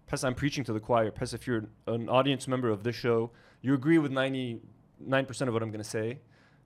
[0.08, 3.30] بحس I'm preaching to the choir بحس if you're an audience member of this show
[3.62, 4.60] you agree with 99%
[5.48, 6.18] of what I'm gonna say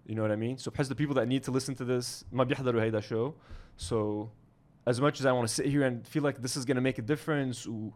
[0.07, 2.25] you know what I mean so بحس the people that need to listen to this
[2.33, 3.35] ما بيحضروا هيدا show
[3.77, 4.31] so
[4.86, 6.82] as much as I want to sit here and feel like this is going to
[6.82, 7.94] make a difference, who,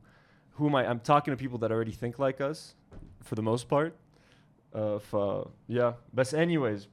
[0.51, 0.87] who am I?
[0.87, 2.75] I'm talking to people that already think like us,
[3.21, 3.95] for the most part.
[4.75, 5.93] Uh, f- yeah.
[6.13, 6.87] But anyways,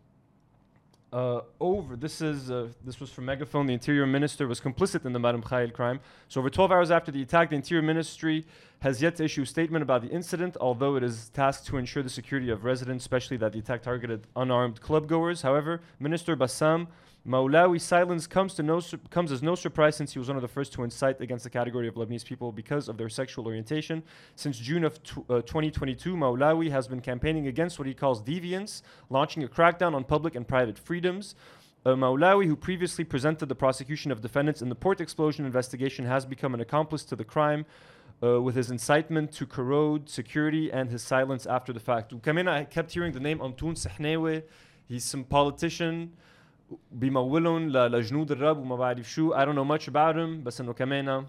[1.12, 1.96] uh, over.
[1.96, 3.66] This is uh, this was from Megaphone.
[3.66, 6.00] The Interior Minister was complicit in the Mar Mikhael crime.
[6.28, 8.46] So over 12 hours after the attack, the Interior Ministry
[8.80, 12.02] has yet to issue a statement about the incident, although it is tasked to ensure
[12.02, 15.42] the security of residents, especially that the attack targeted unarmed clubgoers.
[15.42, 16.86] However, Minister Bassam
[17.26, 18.80] Maulawi's silence comes, to no
[19.10, 21.50] comes as no surprise since he was one of the first to incite against the
[21.50, 24.02] category of Lebanese people because of their sexual orientation.
[24.36, 28.80] Since June of uh, 2022, Maulawi has been campaigning against what he calls deviance,
[29.10, 31.34] launching a crackdown on public and private freedoms.
[31.84, 36.24] Uh, Maulawi, who previously presented the prosecution of defendants in the port explosion investigation, has
[36.24, 37.66] become an accomplice to the crime.
[38.22, 42.12] Uh, with his incitement to corrode security and his silence after the fact.
[42.22, 44.42] Come in, I kept hearing the name Antoun Sehnaoui.
[44.86, 46.12] He's some politician.
[46.92, 51.26] بيمولهم لجنود الرب وما بعرف شو I don't know much about him بس انه كمان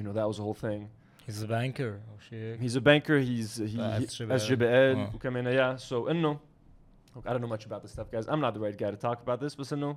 [0.00, 0.88] you know that was the whole thing
[1.26, 1.92] he's a banker
[2.30, 2.60] شيء هيك.
[2.60, 4.40] he's a banker he's he, he SGBL.
[4.40, 5.14] SGBL آه.
[5.14, 5.44] وكمان
[5.76, 6.38] yeah so انه
[7.16, 8.96] look, I don't know much about this stuff guys I'm not the right guy to
[9.08, 9.96] talk about this بس انه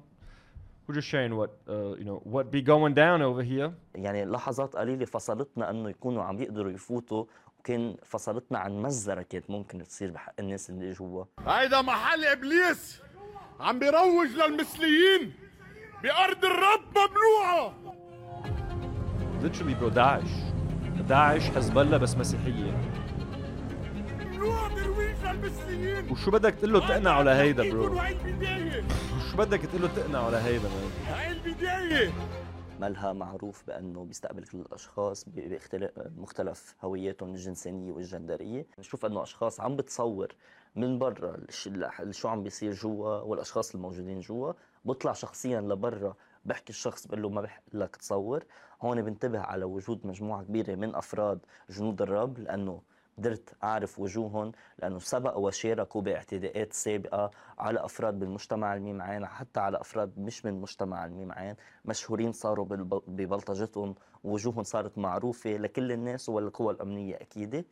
[0.87, 4.75] we're just sharing what uh, you know what be going down over here يعني لحظات
[4.75, 7.25] قليلة فصلتنا انه يكونوا عم يقدروا يفوتوا
[7.59, 13.01] وكان فصلتنا عن مزرة كانت ممكن تصير بحق الناس اللي جوا هيدا محل ابليس
[13.59, 15.33] عم بيروج للمثليين.
[16.03, 17.73] بأرض الرب ممنوعة.
[19.43, 20.29] Literally bro داعش
[21.09, 22.71] داعش حزب الله بس مسيحية.
[24.19, 26.11] ممنوع ترويج للمثليين.
[26.11, 27.99] وشو بدك تقول له تقنعه لهيدا برو
[29.31, 32.11] شو بدك تقول له تقنعه لهيدا man هاي البداية.
[32.79, 38.65] مالها معروف بأنه بيستقبل كل الأشخاص باختلاف مختلف هوياتهم الجنسانيه والجندرية.
[38.79, 40.27] نشوف أنه أشخاص عم بتصور
[40.75, 41.37] من برا
[42.11, 44.53] شو عم بيصير جوا والأشخاص الموجودين جوا.
[44.85, 46.13] بطلع شخصيا لبرا
[46.45, 48.43] بحكي الشخص بقول له ما بحق لك تصور.
[48.81, 52.81] هون بنتبه على وجود مجموعة كبيرة من أفراد جنود الرب لأنه
[53.17, 59.81] قدرت أعرف وجوههم لأنه سبقوا وشاركوا باعتداءات سابقة على أفراد بالمجتمع المي معانا حتى على
[59.81, 61.55] أفراد مش من مجتمع المي معانا
[61.85, 62.65] مشهورين صاروا
[63.07, 67.65] ببلطجتهم ووجوههم صارت معروفة لكل الناس والقوى الأمنية أكيدة.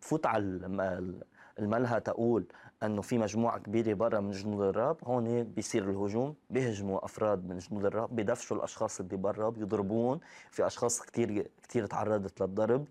[0.00, 1.18] بفوت على
[1.58, 2.46] الملهى تقول
[2.82, 7.84] أنه في مجموعة كبيرة برا من جنود الراب هون بيصير الهجوم بيهجموا أفراد من جنود
[7.84, 10.20] الراب بيدفشوا الأشخاص اللي برا بيضربون.
[10.50, 12.86] في أشخاص كثير كثير تعرضت للضرب.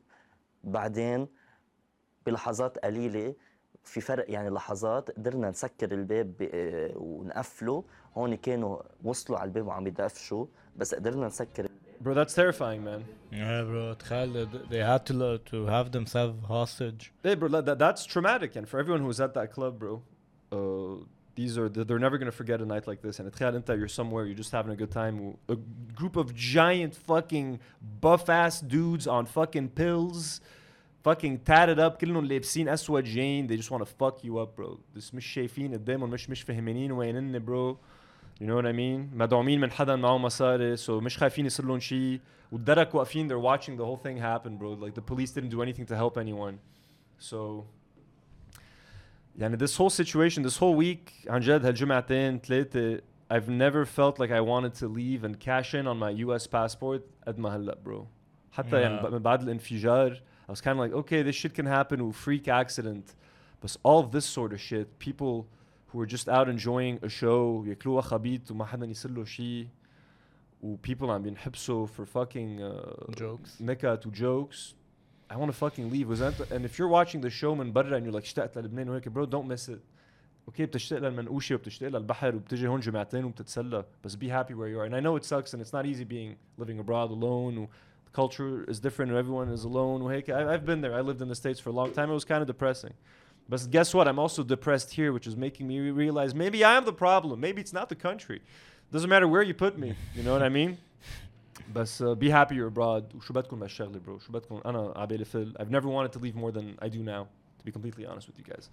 [0.63, 1.27] بعدين
[2.25, 3.35] بلحظات قليلة
[3.83, 7.83] في فرق يعني لحظات قدرنا نسكر الباب آه، ونقفله.
[8.17, 10.45] هون كانوا وصلوا على الباب وعم يدفشوا
[10.77, 11.67] بس قدرنا نسكر
[12.02, 13.94] bro that's terrifying man Yeah, bro.
[13.94, 17.12] تخيل they- they had to lo- to have themselves hostage.
[17.22, 19.94] Hey, bro, that, that's traumatic, and for everyone who was at that club, bro,
[20.56, 21.04] uh,
[21.38, 23.20] these are they're never gonna forget a night like this.
[23.20, 25.36] And تخيل انت you're somewhere, you're just having a good time.
[25.48, 25.56] A
[26.00, 27.60] group of giant fucking
[28.00, 30.40] buff ass dudes on fucking pills,
[31.04, 33.46] fucking tatted up, كلهم لابسين اسود جين.
[33.48, 34.78] They just want to fuck you up, bro.
[34.96, 37.76] This مش شايفين قدامهم مش مش فهمانين وينن, bro.
[38.40, 39.10] You know what I mean?
[39.18, 42.20] مدعومين من حدا معه مصاري so مش خايفين يصير لهم شيء
[42.52, 45.86] والدرك واقفين they're watching the whole thing happen bro like the police didn't do anything
[45.86, 46.54] to help anyone
[47.18, 47.64] so
[49.38, 54.30] يعني this whole situation this whole week عن جد هالجمعتين ثلاثة I've never felt like
[54.30, 58.06] I wanted to leave and cash in on my US passport قد ما هلا bro
[58.52, 59.06] حتى يعني Yeah.
[59.06, 60.14] ب- من بعد الانفجار
[60.48, 63.14] I was kind of like okay this shit can happen و freak accident
[63.62, 65.44] but all of this sort of shit people
[65.92, 69.66] who are just out enjoying a show ياكلوها خبيط وما حدا يصير له شيء
[70.62, 73.60] و people عم بينحبسوا for fucking uh, Jokes.
[73.62, 74.74] نكت و jokes
[75.30, 77.98] I want to fucking leave was that and if you're watching the show من برا
[77.98, 79.80] and you're like اشتقت للبنان وهيك bro don't miss it
[80.48, 84.84] اوكي بتشتاق للمنقوشه وبتشتاق للبحر وبتجي هون جمعتين وبتتسلى بس be happy where you are
[84.84, 87.68] and I know it sucks and it's not easy being living abroad alone و
[88.06, 91.20] the culture is different and everyone is alone وهيك I, I've been there I lived
[91.22, 92.94] in the states for a long time it was kind of depressing
[93.50, 96.84] but guess what I'm also depressed here which is making me realize maybe I am
[96.84, 98.40] the problem maybe it's not the country
[98.92, 100.76] doesn't matter where you put me you know what I mean
[101.74, 105.54] بس uh, be happy you're abroad وشو بدكم بهالشغله bro شو بدكم انا عبالي فل
[105.58, 107.26] I've never wanted to leave more than I do now
[107.58, 108.68] to be completely honest with you guys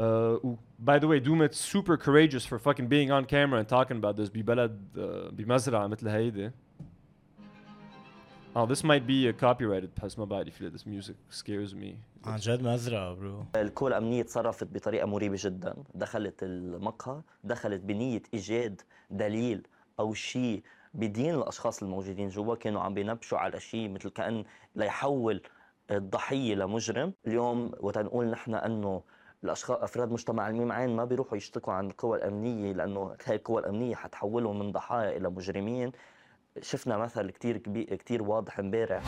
[0.00, 3.96] uh, و- by the way Dumit's super courageous for fucking being on camera and talking
[4.02, 5.00] about this ببلد uh,
[5.34, 6.50] بمزرعة مثل هيدي
[8.56, 11.96] Oh, this might be a copyrighted بس ما بعرف ليه this music scares me.
[12.25, 15.75] عن جد مزرعة برو القوى الأمنية تصرفت بطريقة مريبة جدا.
[15.93, 19.67] دخلت المقهى دخلت بنية إيجاد دليل
[19.99, 22.55] أو شيء بدين الأشخاص الموجودين جوا.
[22.55, 24.43] كانوا عم بينبشوا على شيء مثل كأن
[24.75, 25.41] ليحول
[25.91, 27.13] الضحية لمجرم.
[27.27, 29.03] اليوم وتنقول نحن أنه
[29.43, 33.95] الاشخاص أفراد مجتمع الميم عين ما بيروحوا يشتكوا عن القوى الأمنية لأنه هاي القوى الأمنية
[33.95, 35.91] حتحولهم من ضحايا إلى مجرمين.
[36.61, 39.03] شفنا مثل كتير كبير كتير واضح إمبارح.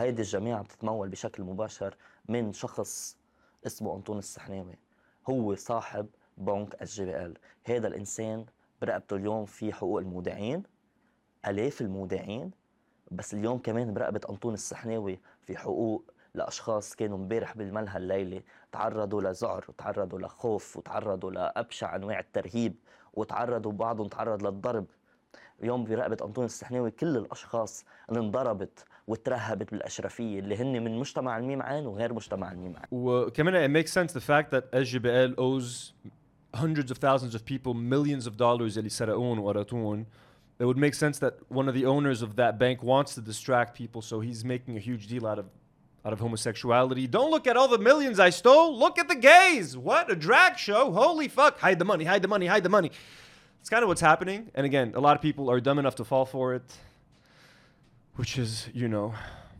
[0.00, 1.96] هيدي الجماعة بتتمول بشكل مباشر
[2.28, 3.16] من شخص
[3.66, 4.78] اسمه أنطون السحناوي.
[5.30, 6.06] هو صاحب
[6.36, 7.38] بنك الجي بي ال.
[7.64, 8.46] هذا الإنسان
[8.82, 10.62] برقبته اليوم في حقوق المودعين
[11.46, 12.50] آلاف المودعين
[13.10, 19.64] بس اليوم كمان برقبة أنطون السحناوي في حقوق لأشخاص كانوا امبارح بالملهى الليلة تعرضوا لذعر
[19.68, 22.74] وتعرضوا لخوف وتعرضوا لأبشع أنواع الترهيب
[23.14, 24.86] وتعرضوا بعضهم تعرض للضرب.
[25.62, 31.62] اليوم برقبة أنطون السحناوي كل الأشخاص اللي انضربت وترهبت بالأشرفية اللي هن من مجتمع الميم
[31.62, 35.92] عين وغير مجتمع الميم عين وكمان it makes sense the fact that SGBL owes
[36.54, 40.06] hundreds of thousands of people millions of dollars اللي سرقون وقرطون
[40.60, 43.74] it would make sense that one of the owners of that bank wants to distract
[43.74, 45.46] people so he's making a huge deal out of
[46.04, 47.06] out of homosexuality.
[47.06, 48.78] Don't look at all the millions I stole.
[48.78, 49.76] Look at the gays.
[49.76, 50.10] What?
[50.10, 50.92] A drag show?
[50.92, 51.58] Holy fuck.
[51.58, 52.90] Hide the money, hide the money, hide the money.
[53.60, 54.50] It's kind of what's happening.
[54.54, 56.68] And again, a lot of people are dumb enough to fall for it,
[58.16, 59.14] which is, you know,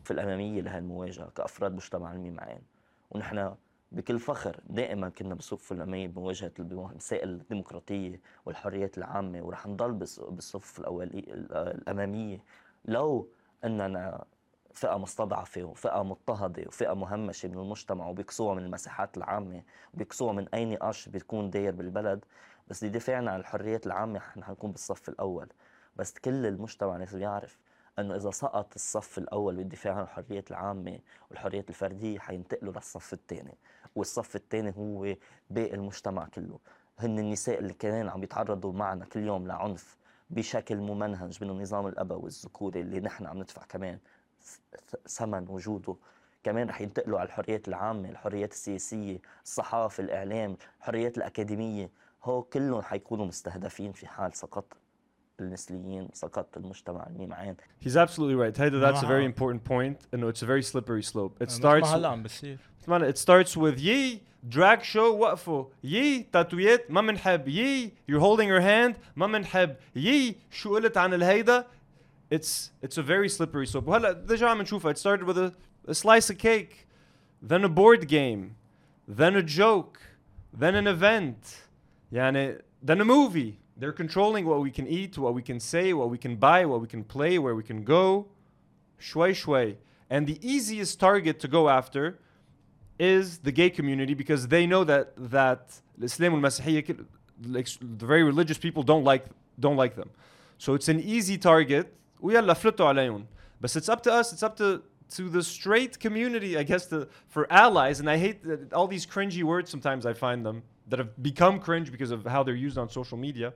[0.05, 2.63] في الأمامية لهالمواجهة كأفراد مجتمع الميم عين
[3.11, 3.55] ونحن
[3.93, 9.93] بكل فخر دائما كنا بالصف الأمامية بمواجهة المسائل الديمقراطية والحريات العامة ورح نضل
[10.31, 12.45] بالصف الأولي الأمامية
[12.85, 13.29] لو
[13.65, 14.25] أننا
[14.75, 19.63] فئة مستضعفة وفئة مضطهدة وفئة مهمشة من المجتمع وبيكسوها من المساحات العامة
[19.95, 22.25] وبيكسوها من أي نقاش بيكون داير بالبلد
[22.69, 25.49] بس لدفاعنا عن الحريات العامة نحن حنكون بالصف الأول.
[25.97, 27.59] بس كل المجتمع لازم يعرف
[27.99, 30.99] إنه إذا سقط الصف الأول بالدفاع عن الحريات العامة
[31.31, 33.55] والحريات الفردية حينتقلوا للصف الثاني.
[33.95, 35.15] والصف الثاني هو
[35.51, 36.59] باقي المجتمع كله.
[36.99, 39.97] هن النساء اللي كمان عم يتعرضوا معنا كل يوم لعنف
[40.31, 43.99] بشكل ممنهج من النظام الأبوي الذكوري اللي نحن عم ندفع كمان
[45.09, 45.97] ثمن وجوده.
[46.45, 51.91] كمان رح ينتقلوا على الحريات العامة الحريات السياسية الصحافة الإعلام الحريات الأكاديمية.
[52.29, 54.77] هو كلهم حيكونوا مستهدفين في حال سقط
[55.41, 58.55] المثليين سقط المجتمع الميم عين he's absolutely right.
[58.55, 59.99] Taida, that's a very important point.
[60.13, 61.43] And no, it's a very slippery slope.
[61.43, 61.89] It starts.
[61.89, 67.93] هلا عم بصير it starts with يي drag show وقفوا يي تاتويات ما منحب يي
[68.11, 71.67] you're holding her hand ما منحب يي شو قلت عن الهيدا
[72.35, 75.53] it's it's a very slippery slope وهلا ديجا عم نشوفها it started with a,
[75.89, 76.87] a slice of cake
[77.43, 78.57] then a board game
[79.09, 79.99] then a joke
[80.53, 81.68] then an event
[82.13, 83.59] Yani, than a movie.
[83.77, 86.81] They're controlling what we can eat, what we can say, what we can buy, what
[86.81, 88.27] we can play, where we can go.
[89.01, 89.77] Shway shway.
[90.11, 92.19] And the easiest target to go after
[92.99, 98.83] is the gay community because they know that that Islam al the very religious people,
[98.83, 99.27] don't like
[99.61, 100.11] don't like them.
[100.59, 101.95] So it's an easy target.
[102.21, 104.33] But it's up to us.
[104.33, 108.01] It's up to to the straight community, I guess, to, for allies.
[108.01, 109.71] And I hate that all these cringy words.
[109.71, 113.19] Sometimes I find them that have become cringe because of how they're used on social
[113.19, 113.55] media.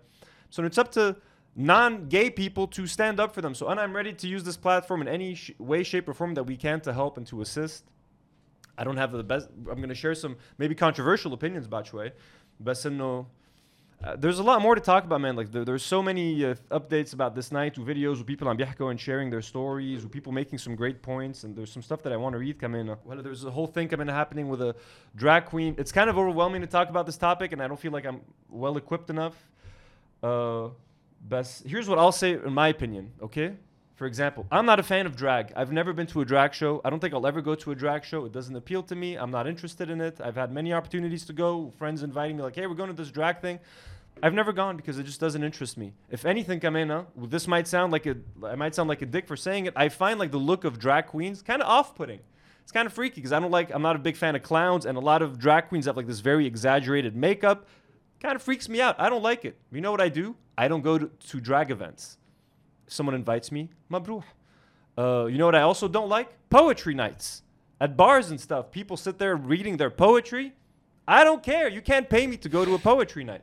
[0.50, 1.16] So it's up to
[1.54, 3.54] non-gay people to stand up for them.
[3.54, 6.34] So and I'm ready to use this platform in any sh- way, shape, or form
[6.34, 7.84] that we can to help and to assist.
[8.76, 9.48] I don't have the best.
[9.70, 12.10] I'm going to share some maybe controversial opinions about Chue,
[12.58, 13.26] but no.
[14.02, 15.36] Uh, there's a lot more to talk about, man.
[15.36, 18.90] Like there, there's so many uh, updates about this night, videos with people on Biahko
[18.90, 22.12] and sharing their stories, with people making some great points, and there's some stuff that
[22.12, 22.88] I want to read come in.
[23.04, 24.74] Well, there's a whole thing coming happening with a
[25.14, 25.76] drag queen.
[25.78, 28.22] It's kind of overwhelming to talk about this topic, and I don't feel like I'm
[28.48, 29.36] well equipped enough.
[30.20, 30.70] Uh,
[31.20, 31.64] best.
[31.64, 33.12] Here's what I'll say in my opinion.
[33.22, 33.52] Okay.
[33.94, 35.52] For example, I'm not a fan of drag.
[35.55, 36.81] I've never been to a drag show.
[36.85, 38.24] I don't think I'll ever go to a drag show.
[38.24, 39.16] It doesn't appeal to me.
[39.16, 40.20] I'm not interested in it.
[40.20, 41.72] I've had many opportunities to go.
[41.78, 43.61] Friends inviting me, like, hey, we're going to this drag thing.
[44.22, 45.92] I've never gone because it just doesn't interest me.
[46.11, 49.37] If anything, Kamena, this might sound like a, I might sound like a dick for
[49.37, 49.74] saying it.
[49.76, 52.20] I find like the look of drag queens kind of off-putting.
[52.62, 53.70] It's kind of freaky because I don't like.
[53.74, 56.07] I'm not a big fan of clowns, and a lot of drag queens have like
[56.07, 57.66] this very exaggerated makeup.
[58.20, 58.94] Kind of freaks me out.
[59.00, 59.57] I don't like it.
[59.72, 60.37] You know what I do?
[60.57, 62.18] I don't go to, to drag events
[62.86, 64.22] someone invites me, mabruh.
[64.96, 66.28] Uh, you know what I also don't like?
[66.50, 67.42] Poetry nights
[67.80, 68.70] at bars and stuff.
[68.70, 70.52] People sit there reading their poetry.
[71.08, 71.68] I don't care.
[71.68, 73.42] You can't pay me to go to a poetry night.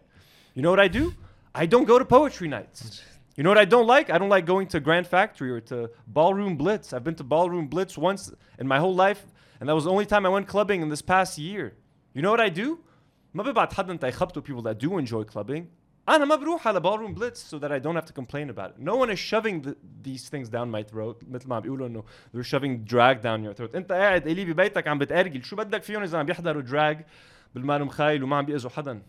[0.53, 1.13] You know what I do?
[1.53, 3.01] I don't go to poetry nights.
[3.35, 4.09] You know what I don't like?
[4.09, 6.93] I don't like going to Grand Factory or to Ballroom Blitz.
[6.93, 9.25] I've been to Ballroom Blitz once in my whole life,
[9.59, 11.73] and that was the only time I went clubbing in this past year.
[12.13, 12.79] You know what I do?
[13.33, 15.69] People that do enjoy clubbing,
[16.09, 18.79] أنا ما بروح على Ballroom Blitz so that I don't have to complain about it.
[18.79, 22.43] No one is shoving the, these things down my throat مثل ما بيقولوا انه they're
[22.43, 23.75] shoving drag down your throat.
[23.75, 26.97] انت قاعد الي ببيتك عم بتأرجل شو بدك فيهم اذا عم بيحضروا drag
[27.55, 29.01] بالمال مخايل وما عم بيأذوا حدا.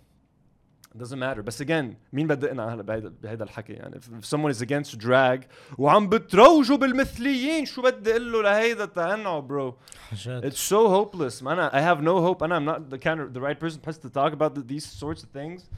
[0.94, 1.42] It doesn't matter.
[1.42, 5.40] بس again مين بدقنا هلا بهيدا بهيدا الحكي يعني if, someone is against drag
[5.78, 9.74] وعم بتروجوا بالمثليين شو بدي أقول له لهيدا تقنعوا bro.
[10.12, 11.58] It's so hopeless man.
[11.58, 14.32] I have no hope and I'm not the kind of the right person to talk
[14.32, 15.68] about the, these sorts of things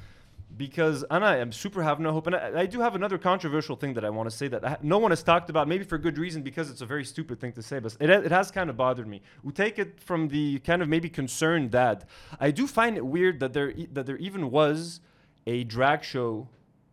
[0.56, 3.76] because and I am super have no hope and I, I do have another controversial
[3.76, 5.98] thing that I want to say that I, no one has talked about maybe for
[5.98, 8.68] good reason because it's a very stupid thing to say but it, it has kind
[8.68, 9.22] of bothered me.
[9.42, 12.06] We take it from the kind of maybe concerned dad
[12.40, 15.00] I do find it weird that there that there even was
[15.46, 16.48] a drag show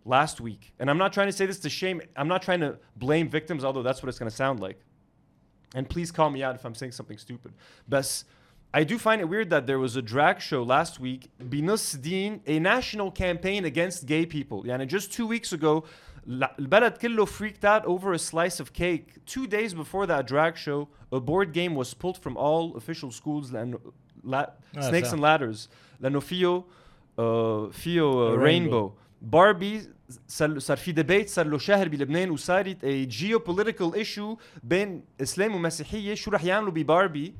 [0.05, 0.73] last week.
[0.79, 3.63] And I'm not trying to say this to shame I'm not trying to blame victims
[3.63, 4.79] although that's what it's going to sound like.
[5.75, 7.53] And please call me out if I'm saying something stupid.
[7.87, 8.23] But
[8.72, 12.40] I do find it weird that there was a drag show last week, Binus Din,
[12.46, 14.64] a national campaign against gay people.
[14.64, 15.84] Yani just two weeks ago,
[16.26, 19.24] la- البلد كله freaked out over a slice of cake.
[19.26, 23.52] Two days before that drag show, a board game was pulled from all official schools,
[23.52, 23.78] لأنه
[24.24, 25.12] la- Ah, Snakes صح.
[25.12, 25.68] and Ladders,
[26.00, 26.64] لأنه فيه
[27.18, 28.42] uh, فيه uh, A rainbow.
[28.42, 28.92] rainbow.
[29.22, 29.80] باربي
[30.28, 36.14] صار صار في ديبيت صار له شهر بلبنان وصارت a geopolitical issue بين اسلام ومسيحيه
[36.14, 37.34] شو رح يعملوا بباربي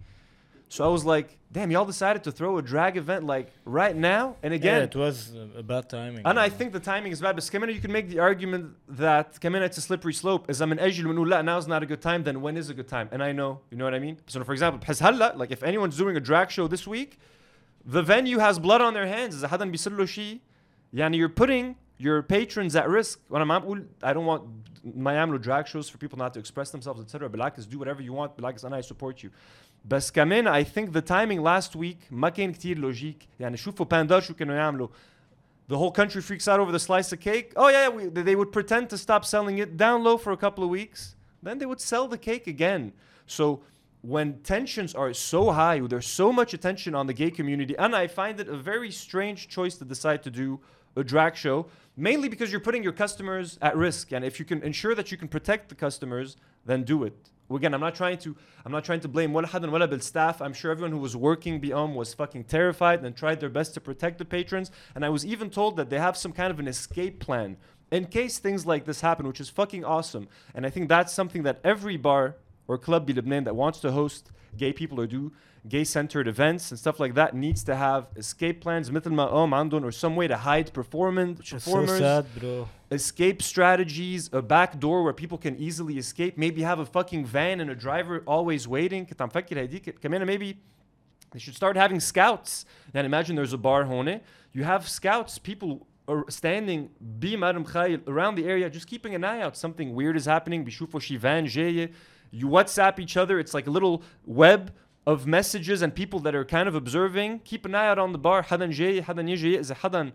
[0.71, 4.36] so I was like, damn, y'all decided to throw a drag event like right now?
[4.43, 6.21] And again, yeah, it was a bad timing.
[6.23, 6.39] And.
[6.39, 7.36] I think the timing is bad.
[7.36, 10.45] But Kamina, you can make the argument that Kamina, it's a slippery slope.
[10.47, 12.88] As I'm an Ejil now is not a good time, then when is a good
[12.88, 13.10] time?
[13.12, 14.19] And I know, you know what I mean?
[14.27, 14.79] So, for example,
[15.36, 17.17] like if anyone's doing a drag show this week,
[17.84, 19.41] the venue has blood on their hands.
[19.41, 20.41] Hadan bisullushi.
[20.93, 23.19] Yani you're putting your patrons at risk.
[23.27, 23.51] When I'm
[24.03, 24.43] I don't want
[24.95, 27.29] my AMLO drag shows for people not to express themselves, etc.
[27.29, 28.38] Bilakis, do whatever you want.
[28.38, 29.29] Bilakis, and I support you.
[29.85, 33.29] بس كمان I think the timing last week ما كان كتير لوجيك.
[33.40, 34.88] يعني شوفوا باندار شو كانوا يعملوا.
[35.68, 37.53] The whole country freaks out over the slice of cake.
[37.57, 40.62] Oh yeah, we, they would pretend to stop selling it down low for a couple
[40.62, 41.16] of weeks.
[41.42, 42.92] Then they would sell the cake again.
[43.27, 43.62] So
[44.03, 48.07] when tensions are so high, there's so much attention on the gay community, and I
[48.07, 50.61] find it a very strange choice to decide to do
[50.97, 51.66] a drag show,
[51.97, 54.12] mainly because you're putting your customers at risk.
[54.12, 57.28] And if you can ensure that you can protect the customers, then do it.
[57.51, 60.40] Again, I'm not trying to I'm not trying to blame ولا حدا ولا بالstaff.
[60.40, 63.81] I'm sure everyone who was working بأم was fucking terrified and tried their best to
[63.81, 64.70] protect the patrons.
[64.94, 67.57] And I was even told that they have some kind of an escape plan
[67.90, 70.29] in case things like this happen, which is fucking awesome.
[70.55, 72.37] And I think that's something that every bar
[72.68, 75.33] or club بلبنان that wants to host gay people or do
[75.66, 79.55] gay centered events and stuff like that needs to have escape plans مثل ما قام
[79.55, 82.68] عندهم or some way to hide performance Which is so performers sad, bro.
[82.90, 87.61] escape strategies, a back door where people can easily escape, maybe have a fucking van
[87.61, 89.07] and a driver always waiting.
[89.07, 90.59] كنت عم فكر هديك كمان maybe
[91.35, 92.64] they should start having scouts.
[92.94, 94.20] And imagine there's a bar هون.
[94.53, 99.40] You have scouts, people are standing بمرم خايل around the area just keeping an eye
[99.40, 99.57] out.
[99.57, 100.64] Something weird is happening.
[100.64, 101.90] بيشوفوا شي van جاية.
[102.32, 103.39] you WhatsApp each other.
[103.39, 104.74] It's like a little web
[105.06, 107.39] of messages and people that are kind of observing.
[107.39, 108.44] Keep an eye out on the bar.
[108.44, 110.13] Hadan jay, is a Haden.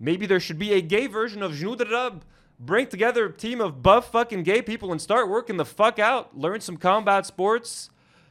[0.00, 2.24] Maybe there should be a gay version of Jnud Rab.
[2.58, 6.36] Bring together a team of buff fucking gay people and start working the fuck out.
[6.36, 7.90] Learn some combat sports.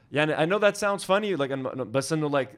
[0.10, 2.58] Yeah, I know that sounds funny, like, but like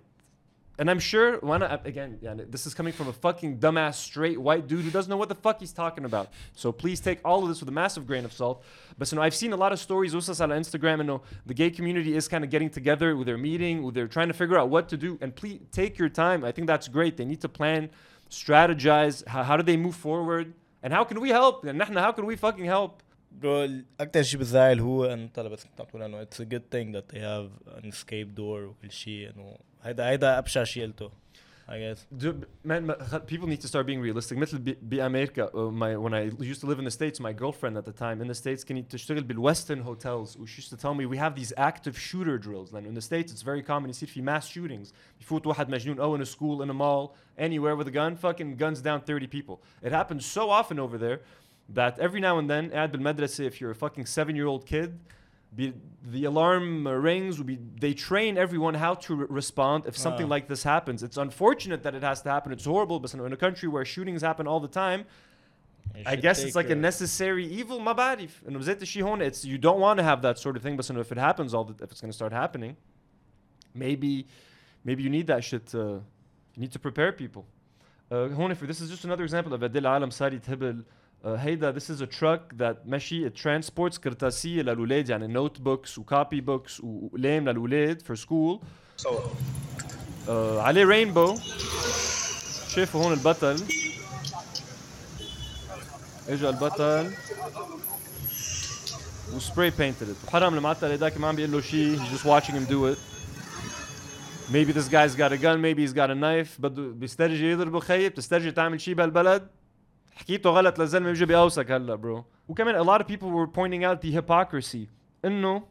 [0.78, 4.68] and I'm sure, وانا, again, yeah, this is coming from a fucking dumbass straight white
[4.68, 6.28] dude who doesn't know what the fuck he's talking about.
[6.54, 8.62] So please take all of this with a massive grain of salt.
[8.96, 11.22] But you know, I've seen a lot of stories also on Instagram, and you know,
[11.46, 14.34] the gay community is kind of getting together with their meeting, with they're trying to
[14.34, 15.18] figure out what to do.
[15.20, 16.44] And please take your time.
[16.44, 17.16] I think that's great.
[17.16, 17.90] They need to plan,
[18.30, 19.26] strategize.
[19.26, 20.54] How, how do they move forward?
[20.84, 21.64] And how can we help?
[21.64, 23.02] And نحن, how can we fucking help?
[23.32, 23.68] برو
[24.00, 26.94] اكثر شيء بزعل هو انه طلع بس كنت عم تقول انه اتس ا جود ثينج
[26.94, 31.10] ذات they have an escape door وكل شيء انه هيدا هيدا ابشع شيء قلته
[31.70, 32.32] I guess Do,
[32.64, 34.38] man, ma- خ- people need to start being realistic.
[34.38, 37.76] مثل ب- بأمريكا, uh, my, when I used to live in the States, my girlfriend
[37.76, 40.94] at the time in the States كانت تشتغل بالwestern hotels و she used to tell
[40.94, 42.72] me we have these active shooter drills.
[42.72, 44.92] لأنه in the States it's very common يصير في mass shootings.
[45.20, 48.56] يفوت واحد مجنون oh in a school, in a mall, anywhere with a gun, fucking
[48.56, 49.60] guns down 30 people.
[49.82, 51.20] It happens so often over there
[51.74, 54.98] that every now and then قاعد بالمدرسة if you're a fucking seven year old kid
[55.55, 55.73] be,
[56.03, 60.29] the alarm rings be, they train everyone how to re- respond if something uh.
[60.29, 63.37] like this happens it's unfortunate that it has to happen it's horrible but in a
[63.37, 65.05] country where shootings happen all the time
[66.05, 67.77] I guess it's like a, a necessary evil.
[67.87, 71.53] And it's you don't want to have that sort of thing, but if it happens
[71.53, 72.75] all the, if it's gonna start happening,
[73.73, 74.25] maybe
[74.83, 75.73] maybe you need that shit
[76.55, 77.45] you need to prepare people.
[78.11, 78.27] Uh,
[78.65, 80.83] this is just another example of Adil Alam Sari Tibil.
[81.24, 86.40] هيدا this is a truck that ماشي it transports كرتاسية للولاد يعني notebooks و copy
[86.40, 88.60] books وأقلام للولاد for school.
[89.04, 91.34] uh, عليه رينبو
[92.68, 93.56] شايفوا هون البطل
[96.28, 97.10] اجا البطل
[99.34, 102.64] وسبراي painted it وحرام المعطل هيداك ما عم بيقول له شيء he's just watching him
[102.70, 102.98] do it
[104.52, 108.08] maybe this guy's got a gun maybe he's got a knife بده بيسترجي يضربه خيي
[108.08, 109.48] بتسترجي تعمل شيء بهالبلد
[110.16, 114.00] حكيته غلط للزلمه بيجي بيقوسك هلا برو وكمان a lot of people were pointing out
[114.02, 114.88] the hypocrisy
[115.24, 115.62] انه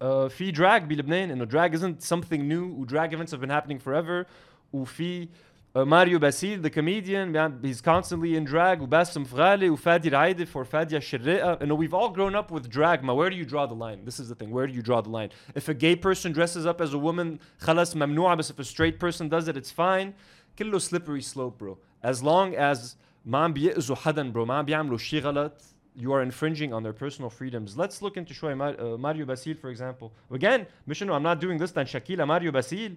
[0.00, 3.78] uh, في drag بلبنان انه drag isn't something new و drag events have been happening
[3.78, 4.26] forever
[4.72, 5.28] وفي
[5.76, 10.62] uh, ماريو باسيل the comedian بيعم- he's constantly in drag وباسم فغالي وفادي العايدف or
[10.62, 13.74] فادية الشرقة انه we've all grown up with drag ما where do you draw the
[13.74, 16.32] line this is the thing where do you draw the line if a gay person
[16.32, 19.70] dresses up as a woman خلص ممنوعة بس if a straight person does it it's
[19.70, 20.12] fine
[20.58, 24.97] كله slippery slope bro as long as ما عم بيأذوا حدا برو ما عم بيعملوا
[24.97, 25.61] شيء غلط.
[25.97, 27.77] You are infringing on their personal freedoms.
[27.77, 28.55] Let's look into شوي
[28.97, 30.11] Mario Bassil, for example.
[30.31, 32.91] Again, مش انه I'm not doing this than Shakila Mario Bassil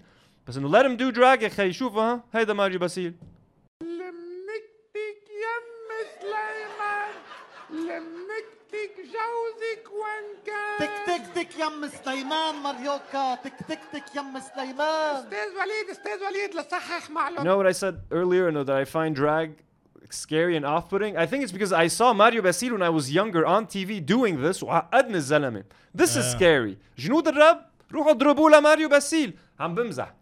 [0.47, 3.15] بس انه let him do drag يا خي شوف ها هيدا ماريو باسيل.
[3.83, 5.69] لمكتك يم
[6.21, 7.13] سليمان
[7.71, 15.17] لمكتك جوزك وان كان؟ تك تك تك يم سليمان ماريوكا تك تك تك يم سليمان
[15.17, 18.77] استاذ وليد استاذ وليد لصحح معلومة You know what I said earlier you know, that
[18.77, 19.51] I find drag
[20.11, 21.17] scary and off-putting.
[21.17, 24.43] I think it's because I saw Mario Bassil when I was younger on TV doing
[24.43, 24.63] this
[25.95, 26.79] This is scary.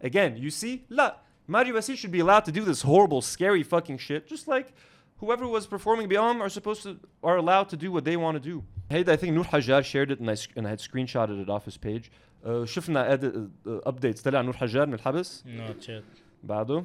[0.01, 0.85] Again, you see?
[0.89, 1.11] La
[1.47, 4.73] Mario Bassil should be allowed to do this horrible, scary fucking shit, just like
[5.19, 8.39] whoever was performing beyond are supposed to are allowed to do what they want to
[8.51, 8.63] do.
[8.89, 11.65] Hey, I think Nour Hajjar shared it and I and I had screenshotted it off
[11.65, 12.11] his page.
[12.45, 13.33] Uh, شفنا edit,
[13.65, 15.43] uh, updates طلع نور حجار من الحبس.
[15.45, 16.03] Not yet.
[16.43, 16.83] بعده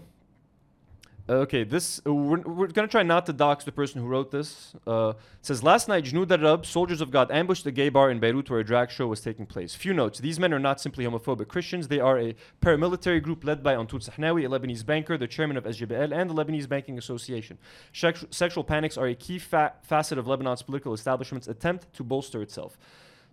[1.33, 4.75] Okay, this uh, we're, we're gonna try not to dox the person who wrote this.
[4.87, 8.51] Uh, says last night, Jnud Darab, soldiers of God ambushed a gay bar in Beirut
[8.51, 9.75] where a drag show was taking place.
[9.75, 13.63] Few notes: these men are not simply homophobic Christians; they are a paramilitary group led
[13.63, 17.57] by Antoun Sehnaoui, a Lebanese banker, the chairman of SGBL, and the Lebanese Banking Association.
[17.95, 22.43] Sex- sexual panics are a key fa- facet of Lebanon's political establishment's attempt to bolster
[22.43, 22.77] itself.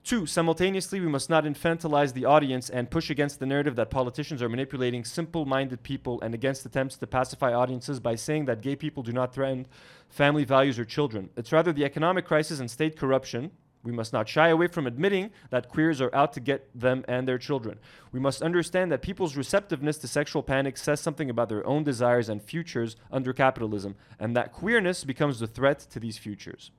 [0.04, 4.42] Two, simultaneously, we must not infantilize the audience and push against the narrative that politicians
[4.42, 8.76] are manipulating simple minded people and against attempts to pacify audiences by saying that gay
[8.76, 9.68] people do not threaten
[10.08, 11.30] family values or children.
[11.36, 13.52] It's rather the economic crisis and state corruption.
[13.84, 17.28] We must not shy away from admitting that queers are out to get them and
[17.28, 17.80] their children.
[18.12, 22.30] We must understand that people's receptiveness to sexual panic says something about their own desires
[22.30, 26.72] and futures under capitalism, and that queerness becomes the threat to these futures.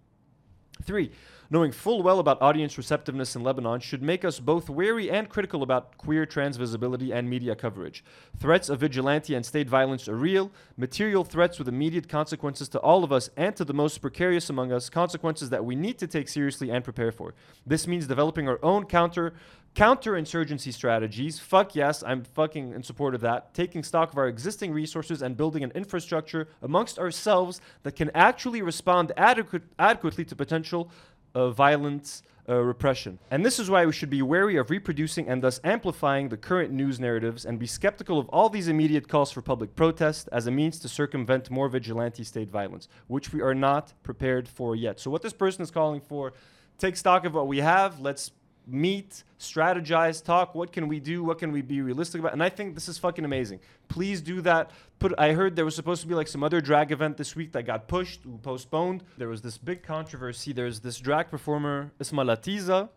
[0.83, 1.11] Three,
[1.51, 5.63] knowing full well about audience receptiveness in Lebanon should make us both wary and critical
[5.63, 8.05] about queer trans visibility and media coverage.
[8.39, 13.03] Threats of vigilante and state violence are real, material threats with immediate consequences to all
[13.03, 16.29] of us and to the most precarious among us, consequences that we need to take
[16.29, 17.35] seriously and prepare for.
[17.67, 19.35] This means developing our own counter
[19.75, 21.39] counterinsurgency strategies.
[21.39, 23.55] Fuck yes, I'm fucking in support of that.
[23.55, 28.63] Taking stock of our existing resources and building an infrastructure amongst ourselves that can actually
[28.63, 30.91] respond adequate, adequately to potential
[31.35, 33.19] uh, violent uh, repression.
[33.31, 36.73] And this is why we should be wary of reproducing and thus amplifying the current
[36.73, 40.51] news narratives and be skeptical of all these immediate calls for public protest as a
[40.51, 44.99] means to circumvent more vigilante state violence, which we are not prepared for yet.
[44.99, 46.33] So, what this person is calling for
[46.79, 48.33] take stock of what we have, let's
[48.70, 50.56] meet, strategize, talk.
[50.56, 51.24] What can we do?
[51.24, 52.34] What can we be realistic about?
[52.34, 53.60] And I think this is fucking amazing.
[53.88, 54.72] Please do that.
[55.00, 55.14] Put.
[55.18, 57.64] I heard there was supposed to be like some other drag event this week that
[57.64, 59.04] got pushed, or postponed.
[59.18, 60.54] There was this big controversy.
[60.54, 62.90] There's this drag performer Isma Latiza,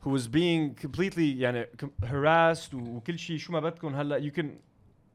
[0.00, 4.20] who was being completely يعني, com- harassed وكل شيء شو ما بدكم هلا.
[4.20, 4.58] You can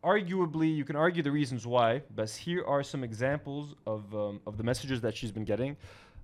[0.03, 4.57] arguably you can argue the reasons why, but here are some examples of um, of
[4.57, 5.75] the messages that she's been getting.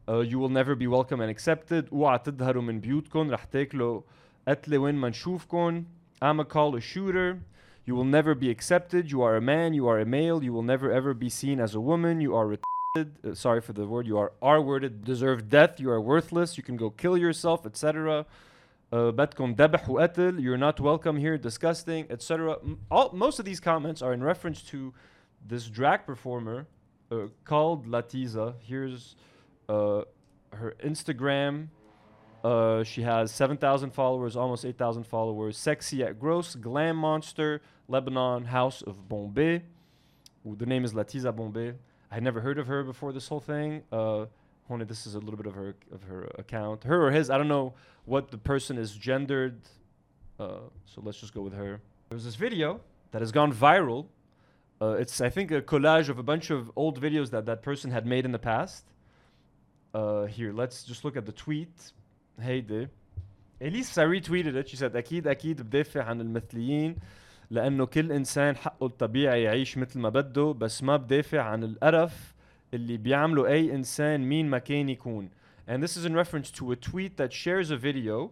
[0.07, 1.89] Uh, you will never be welcome and accepted.
[1.91, 4.01] اوعى تظهروا من بيوتكم رح تاكلوا
[4.47, 5.83] قتلة وين ما نشوفكم.
[6.21, 7.39] I'm a call a shooter.
[7.85, 9.11] You will never be accepted.
[9.11, 9.73] You are a man.
[9.73, 10.43] You are a male.
[10.43, 12.21] You will never ever be seen as a woman.
[12.21, 13.09] You are retarded.
[13.25, 14.07] Uh, sorry for the word.
[14.07, 15.03] You are R-worded.
[15.03, 15.79] Deserve death.
[15.79, 16.57] You are worthless.
[16.57, 18.25] You can go kill yourself, etc.
[18.91, 20.39] Uh, بدكم ذبح وقتل.
[20.41, 21.37] You're not welcome here.
[21.37, 22.57] Disgusting, etc.
[22.63, 24.93] M- All most of these comments are in reference to
[25.45, 26.67] this drag performer
[27.11, 28.53] uh, called Latiza.
[28.61, 29.15] Here's
[29.68, 30.02] uh,
[30.52, 31.68] her Instagram
[32.44, 35.56] Uh, she has 7,000 followers, almost 8,000 followers.
[35.58, 39.62] Sexy at Gross, Glam Monster, Lebanon, House of Bombay.
[40.44, 41.74] The name is Latiza Bombay.
[42.10, 43.82] I had never heard of her before this whole thing.
[43.90, 44.26] Uh,
[44.86, 47.28] this is a little bit of her of her account, her or his.
[47.28, 49.60] I don't know what the person is gendered.
[50.38, 51.80] Uh, so let's just go with her.
[52.10, 54.06] There's this video that has gone viral.
[54.80, 57.90] Uh, it's I think a collage of a bunch of old videos that that person
[57.90, 58.84] had made in the past.
[59.97, 61.93] Uh, here, let's just look at the tweet.
[62.39, 62.87] هيدي
[63.61, 64.67] اليسا retweeted it.
[64.69, 66.95] She said أكيد أكيد بدافع عن المثليين
[67.49, 72.33] لأنه كل إنسان حقه الطبيعي يعيش مثل ما بده بس ما بدافع عن القرف
[72.73, 75.29] اللي بيعمله أي إنسان مين ما كان يكون.
[75.67, 78.31] And this is in reference to a tweet that shares a video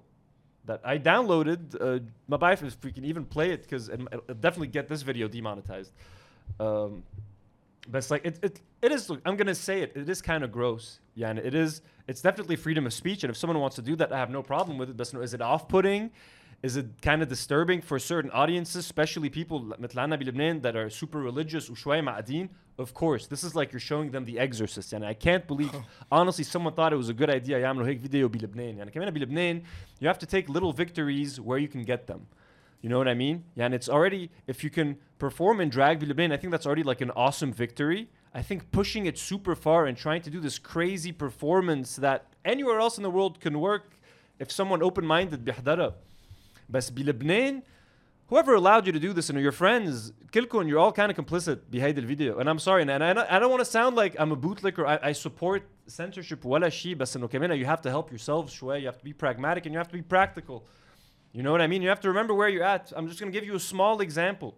[0.66, 1.62] that I downloaded.
[1.80, 5.02] Uh, my wife, if we can even play it, because it, it'll definitely get this
[5.02, 5.92] video demonetized.
[6.60, 7.04] Um,
[7.90, 9.10] but it's like it, it, it is.
[9.10, 9.92] Look, I'm gonna say it.
[9.96, 11.00] It is kind of gross.
[11.16, 11.82] Yeah, and it is.
[12.08, 14.44] It's definitely freedom of speech, and if someone wants to do that, I have no
[14.44, 14.98] problem with it.
[14.98, 16.12] But is it off-putting?
[16.64, 21.20] Is it kind of disturbing for certain audiences, especially people مثلنا بلبنان that are super
[21.20, 22.50] religious وشوية معقدين?
[22.78, 25.72] Of course, this is like you're showing them The Exorcist, and I can't believe,
[26.12, 28.78] honestly, someone thought it was a good idea يعملوا هيك فيديو بلبنان.
[28.78, 29.64] يعني كمان بلبنان,
[30.00, 32.28] you have to take little victories where you can get them.
[32.82, 33.44] You know what I mean?
[33.56, 36.84] Yeah, and it's already if you can perform in drag Lebanon, I think that's already
[36.84, 38.10] like an awesome victory.
[38.36, 42.80] I think pushing it super far and trying to do this crazy performance that anywhere
[42.80, 43.86] else in the world can work
[44.40, 45.94] if someone open-minded بيحضرها.
[46.70, 47.62] بس بلبنان
[48.30, 51.60] whoever allowed you to do this and your friends كلكم you're all kind of complicit
[51.70, 54.32] behind the video and I'm sorry and I, I don't want to sound like I'm
[54.32, 58.12] a bootlicker I, I support censorship ولا شيء بس انه كمان you have to help
[58.12, 60.64] yourselves شوية you have to be pragmatic and you have to be practical
[61.34, 61.82] you know what I mean?
[61.82, 62.92] You have to remember where you're at.
[62.96, 64.58] I'm just going to give you a small example.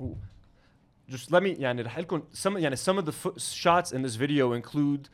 [0.00, 0.16] Ooh.
[1.08, 4.14] Just let me, يعني رح لكم some, يعني some of the fo- shots in this
[4.16, 5.08] video include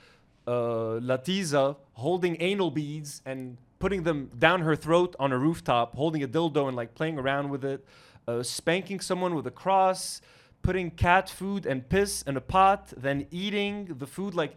[0.46, 6.22] uh, Latiza holding anal beads and putting them down her throat on a rooftop, holding
[6.22, 7.84] a dildo and like playing around with it,
[8.26, 10.20] uh, spanking someone with a cross,
[10.62, 14.56] putting cat food and piss in a pot, then eating the food like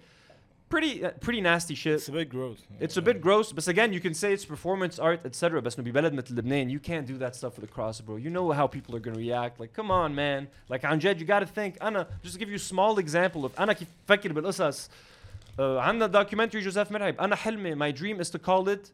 [0.72, 1.95] pretty uh, pretty nasty shit.
[1.95, 2.59] It's a bit gross.
[2.80, 5.61] It's a bit gross, but again, you can say it's performance art, etc.
[5.61, 8.15] بس انه ببلد مثل لبنان, you can't do that stuff with a cross, bro.
[8.15, 9.59] You know how people are gonna react.
[9.59, 10.47] Like, come on, man.
[10.69, 11.82] Like, عن جد, you gotta think.
[11.82, 14.88] أنا just to give you a small example of أنا كيف بفكر بالقصص.
[14.88, 17.19] Uh, عندنا documentary جوزيف مرعب.
[17.19, 18.91] أنا حلمي, my dream is to call it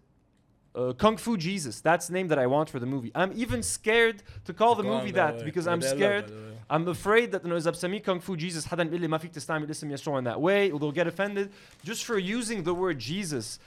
[0.75, 1.81] uh, Kung Fu Jesus.
[1.81, 3.11] That's the name that I want for the movie.
[3.15, 5.45] I'm even scared to call the Go on, movie by the that way.
[5.45, 6.25] because By I'm the way, scared.
[6.27, 6.43] by the way.
[6.69, 9.69] I'm afraid that انه اذا بسميه Kung Fu Jesus حدا بيقول لي ما فيك تستعمل
[9.69, 11.49] اسم يسوع in that way or they'll get offended
[11.83, 13.59] just for using the word Jesus.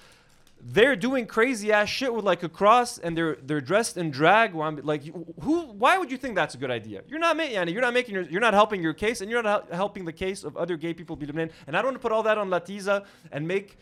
[0.62, 4.52] They're doing crazy ass shit with like a cross and they're they're dressed in drag.
[4.52, 5.02] وعم- Like
[5.44, 5.54] who?
[5.82, 7.00] Why would you think that's a good idea?
[7.08, 7.56] You're not making.
[7.74, 8.14] You're not making.
[8.14, 10.76] Your, you're not helping your case, and you're not hel- helping the case of other
[10.76, 11.16] gay people.
[11.16, 11.50] in Lebanon.
[11.66, 13.78] And I don't want to put all that on Latiza and make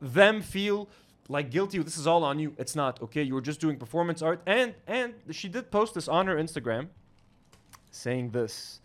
[0.00, 0.88] them feel
[1.27, 1.77] like guilty.
[1.79, 2.53] This is all on you.
[2.57, 3.23] It's not okay.
[3.23, 6.87] You were just doing performance art, and and she did post this on her Instagram,
[7.91, 8.79] saying this.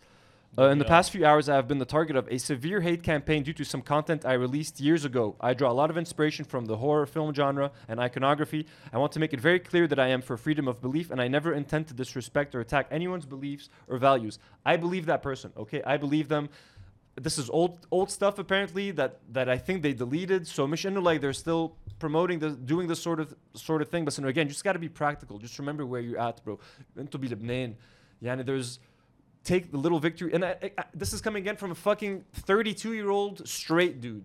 [0.57, 3.03] Uh, in the past few hours, I have been the target of a severe hate
[3.03, 5.37] campaign due to some content I released years ago.
[5.39, 8.65] I draw a lot of inspiration from the horror film genre and iconography.
[8.91, 11.21] I want to make it very clear that I am for freedom of belief and
[11.21, 14.39] I never intend to disrespect or attack anyone's beliefs or values.
[14.65, 15.81] I believe that person, okay?
[15.85, 16.49] I believe them
[17.18, 20.46] This is old old stuff apparently that that I think they deleted.
[20.46, 24.04] So مش إنه like they're still promoting the doing this sort of sort of thing.
[24.04, 25.38] But again, you just got to be practical.
[25.38, 26.58] Just remember where you're at, bro.
[26.98, 27.74] انتوا بلبنان.
[28.22, 28.78] يعني there's
[29.44, 30.32] take the little victory.
[30.34, 34.00] And I, I, I- this is coming again from a fucking 32 year old straight
[34.00, 34.24] dude.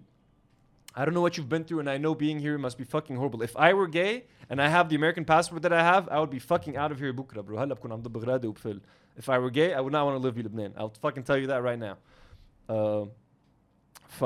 [0.94, 3.16] I don't know what you've been through, and I know being here must be fucking
[3.16, 3.42] horrible.
[3.42, 6.30] If I were gay and I have the American passport that I have, I would
[6.30, 7.58] be fucking out of here بكره bro.
[7.58, 8.82] هلا بكون عم ضب غرادة وبفل.
[9.18, 10.74] If I were gay, I would not want to live in Lebanon.
[10.78, 11.98] I'll fucking tell you that right now.
[12.70, 13.06] Uh,
[14.08, 14.24] ف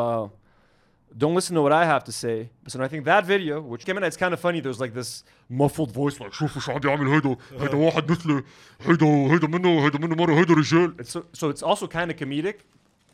[1.17, 2.49] don't listen to what I have to say.
[2.63, 4.59] But I think that video, which came in, it's kind of funny.
[4.59, 8.43] There's like this muffled voice, like شوفوا شو عم بيعمل هيدا هيدا واحد مثلي
[8.81, 10.95] هيدا هيدا منه هيدا منه مرة هيدا رجال.
[10.99, 12.63] It's so, so it's also kind of comedic.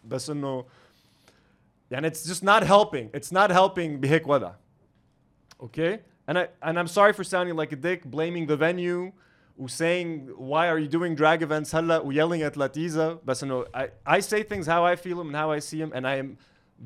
[0.05, 0.65] بس انه
[1.91, 3.09] يعني it's just not helping.
[3.13, 4.51] It's not helping بهيك وضع.
[5.59, 5.99] Okay?
[6.27, 9.11] And I and I'm sorry for sounding like a dick, blaming the venue,
[9.57, 13.19] or saying why are you doing drag events هلا yelling at Latiza.
[13.23, 15.91] But no, I, I say things how I feel them and how I see them,
[15.93, 16.38] and I am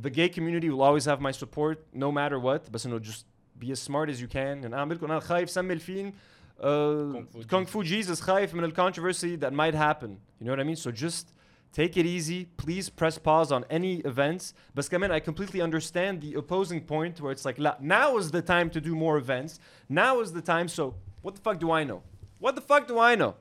[0.02, 2.72] the gay community will always have my support no matter what.
[2.72, 3.26] But no, just
[3.58, 4.64] be as smart as you can.
[4.64, 6.14] And I'm أنا خايف سمي الفيلم
[6.60, 10.20] uh, Kung Fu Jesus خايف من the controversy that might happen.
[10.40, 10.76] You know what I mean?
[10.76, 11.30] So just
[11.72, 12.46] take it easy.
[12.58, 14.54] Please press pause on any events.
[14.74, 18.42] But كمان I completely understand the opposing point where it's like "La, now is the
[18.42, 19.60] time to do more events.
[19.88, 20.68] Now is the time.
[20.68, 22.04] So what the fuck do I know?
[22.40, 23.36] What the fuck do I know?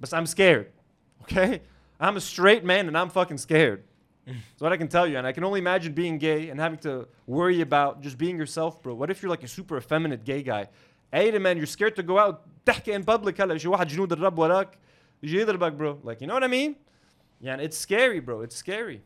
[0.00, 0.72] But I'm scared.
[1.22, 1.62] Okay?
[1.98, 3.84] I'm a straight man and I'm fucking scared.
[4.26, 5.18] That's what I can tell you.
[5.18, 8.82] And I can only imagine being gay and having to worry about just being yourself,
[8.82, 8.94] bro.
[8.94, 10.68] What if you're like a super effeminate gay guy?
[11.12, 14.38] Hey, man, you're scared to go out تحكي in public هلا شي واحد جنود الرب
[14.38, 14.78] وراك
[15.22, 15.98] يجي يضربك, bro.
[16.02, 16.76] Like, you know what I mean?
[17.40, 18.42] Yeah, it's scary, bro.
[18.42, 19.02] It's scary.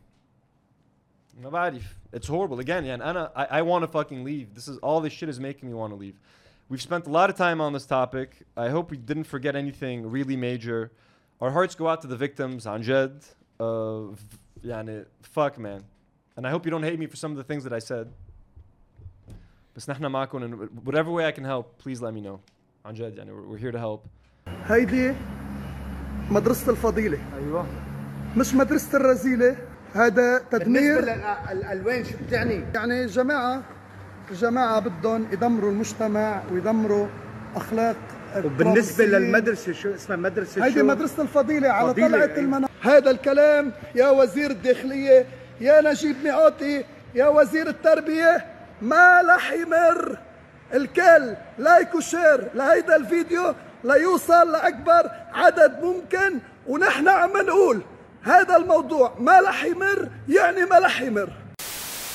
[1.42, 1.82] ما بعرف.
[2.12, 2.58] It's horrible.
[2.58, 4.54] Again, yeah, Anna, I, I want to fucking leave.
[4.54, 6.18] This is all this shit is making me want to leave.
[6.68, 8.28] We've spent a lot of time on this topic.
[8.56, 10.92] I hope we didn't forget anything really major.
[11.40, 13.22] Our hearts go out to the victims, عن جد.
[13.60, 15.82] Uh, v- يعني, fuck, man.
[16.36, 18.08] And I hope you don't hate me for some of the things that I said.
[19.76, 22.40] بس نحن معكم and whatever way I can help, please let me know.
[22.84, 24.06] عن جد يعني, we're, we're here to help.
[24.66, 25.14] هيدي
[26.30, 27.66] مدرسة الفضيلة أيوة
[28.36, 29.56] مش مدرسة الرذيلة
[29.94, 33.62] هذا تدمير بالنسبة للألوان شو بتعني؟ يعني جماعة
[34.33, 37.07] جماعة بدهم يدمروا المجتمع ويدمروا
[37.55, 37.95] أخلاق
[38.37, 39.09] وبالنسبة الترابلسيين.
[39.09, 42.37] للمدرسة شو اسمها مدرسة هيدي شو؟ مدرسة الفضيلة على فضيلة، طلعة أيوة.
[42.37, 45.25] المنار هذا الكلام يا وزير الداخلية
[45.61, 48.45] يا نجيب مئاتي يا وزير التربية
[48.81, 50.17] ما رح يمر
[50.73, 53.53] الكل لايك وشير لهيدا الفيديو
[53.83, 57.81] ليوصل لأكبر عدد ممكن ونحن عم نقول
[58.23, 61.29] هذا الموضوع ما رح يمر يعني ما رح يمر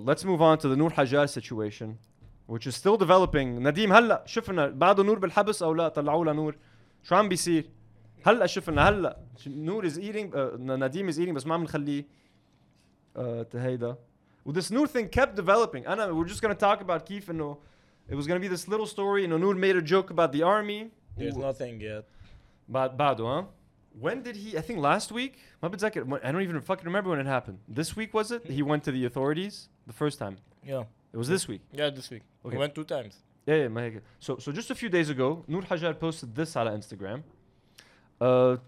[0.02, 1.98] Let's move on to the Nour Hajjar situation,
[2.46, 3.60] which is still developing.
[3.60, 6.56] Nadim هلا شفنا بعده نور بالحبس او لا طلعوا له نور
[7.02, 7.70] شو عم بيصير؟
[8.26, 12.06] هلا شفنا هلا نور eating uh, نديم از eating بس ما عم نخليه
[13.16, 13.96] uh, هيدا.
[14.44, 15.84] Well, this Nour thing kept developing.
[15.86, 17.58] And we're just going to talk about كيف إنه
[18.08, 19.22] it was going to be this little story.
[19.22, 20.90] You know, made a joke about the army.
[21.16, 22.04] There's nothing yet.
[22.68, 23.44] But bad, huh?
[23.98, 24.56] when did he?
[24.56, 25.38] I think last week.
[25.62, 27.58] I don't even fucking remember when it happened.
[27.68, 28.46] This week was it?
[28.46, 30.36] He went to the authorities the first time.
[30.64, 30.84] Yeah.
[31.12, 31.62] It was this week.
[31.72, 32.22] Yeah, this week.
[32.44, 32.54] Okay.
[32.54, 33.16] He went two times.
[33.46, 37.22] Yeah, yeah, So, so just a few days ago, Nour Hajjar posted this on Instagram.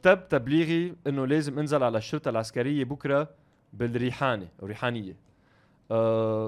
[0.02, 3.28] تب تبليغي انه لازم انزل على الشرطه العسكريه بكره
[3.72, 5.16] بالريحانه او ريحانيه.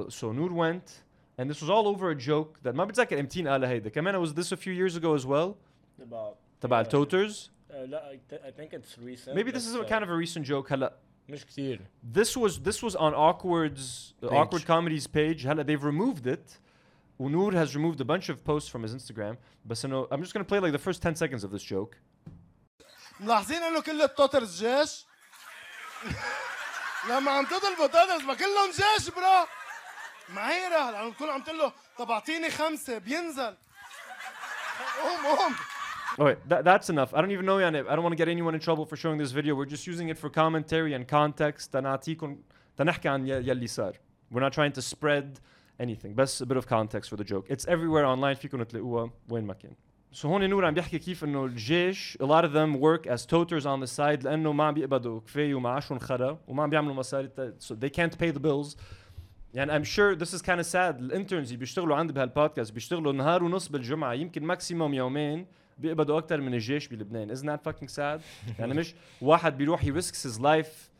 [0.08, 1.02] so Nour went
[1.38, 4.28] and this was all over a joke that ما بتذكر امتين قالها هيدا كمان it
[4.28, 5.54] was this a few years ago as well.
[5.98, 9.35] تبع تبع التوترز Uh, لا, I, th- I think it's recent.
[9.35, 10.93] Maybe this is a but, kind of a recent joke هلا.
[11.29, 11.79] مش كتير.
[12.13, 14.37] This was this was on Awkward's uh, Page.
[14.37, 15.45] Awkward Comedy's page.
[15.45, 16.57] هلا they've removed it.
[17.21, 19.37] Unur has removed a bunch of posts from his Instagram.
[19.65, 21.95] بس انه I'm just gonna play like the first 10 seconds of this joke.
[23.19, 25.05] ملاحظين انه كل التوترز جيش
[27.09, 29.45] لما عم تطلبوا توترز ما كلهم جيش برو
[30.29, 33.55] معيرة لما تكون عم تقول له طب اعطيني خمسة بينزل
[35.03, 35.55] قوم قوم
[36.19, 37.13] Oh wait, that, that's enough.
[37.13, 39.17] I don't even know يعني I don't want to get anyone in trouble for showing
[39.17, 39.55] this video.
[39.55, 41.71] We're just using it for commentary and context.
[41.71, 42.37] تنعطيكم
[42.77, 43.93] تنحكي عن ي- يلي صار.
[44.33, 45.39] We're not trying to spread
[45.79, 46.13] anything.
[46.15, 47.47] بس a bit of context for the joke.
[47.49, 49.71] It's everywhere online فيكم تلاقوها وين ما كان.
[50.13, 53.65] So هون نور عم بيحكي كيف انه الجيش a lot of them work as toters
[53.65, 57.53] on the side لانه ما عم بيقبضوا كفايه ومعاشهم خرا وما عم بيعملوا مصاري تا-
[57.59, 58.75] so they can't pay the bills
[59.53, 63.43] يعني I'm sure this is kind of sad الانترنز اللي بيشتغلوا عندي بهالبودكاست بيشتغلوا نهار
[63.43, 65.45] ونص بالجمعه يمكن ماكسيموم يومين
[65.78, 67.36] بيقبضوا أكثر من الجيش بلبنان.
[67.36, 68.20] Isn't that fucking sad?
[68.58, 70.90] يعني مش واحد بيروح risks his life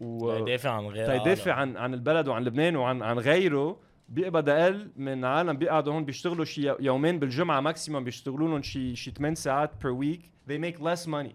[0.00, 0.30] و
[0.64, 1.76] عن غير تيدافع عالم.
[1.76, 3.76] عن عن البلد وعن لبنان وعن عن غيره.
[4.08, 5.56] بيقبض أقل من عالم.
[5.56, 10.20] بيقعدوا هون بيشتغلوا شي يومين بالجمعة ماكسيموم بيشتغلوا لهم شي شي 8 ساعات per week.
[10.48, 11.34] They make less money.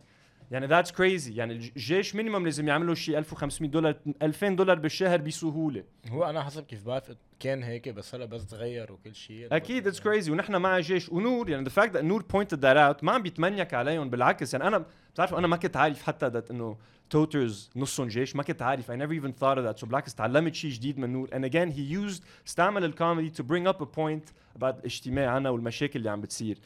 [0.52, 1.30] يعني that's crazy.
[1.32, 5.84] يعني الج- الجيش مينيموم لازم يعملوا شي 1500 دولار 2000 دولار بالشهر بسهولة.
[6.10, 9.48] هو أنا حسب كيف بعرف كان هيك بس هلا بس تغير وكل شيء.
[9.52, 11.10] أكيد اتس كريزي ونحن مع جيش.
[11.10, 14.54] ونور يعني fact that نور pointed that out ما عم بيتمنيك عليهم بالعكس.
[14.54, 16.78] يعني أنا بتعرفوا أنا ما كنت عارف حتى that إنه
[17.10, 18.92] توترز نصهم جيش ما كنت عارف.
[18.92, 19.82] I never even thought of that.
[19.82, 21.28] So بالعكس تعلمت شيء جديد من نور.
[21.28, 26.00] And again he used استعمل الكوميدي to bring up a point about الاجتماع عنا والمشاكل
[26.00, 26.58] اللي عم بتصير.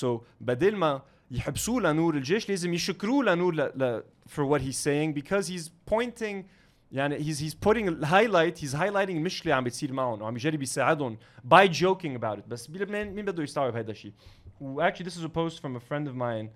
[0.00, 0.06] So
[0.40, 5.47] بدل ما يحبسوه لنور الجيش لازم يشكروه لنور ل, ل, for what he's saying because
[5.47, 6.45] he's pointing
[6.91, 11.17] يعني he's he's putting a highlight he's highlighting المشكله عم بتصير معهم وعم يجرب يساعدهم
[11.47, 14.13] by joking about it بس بلبنان مين بده يستوعب هذا الشيء
[14.61, 16.49] و actually this is a post from a friend of mine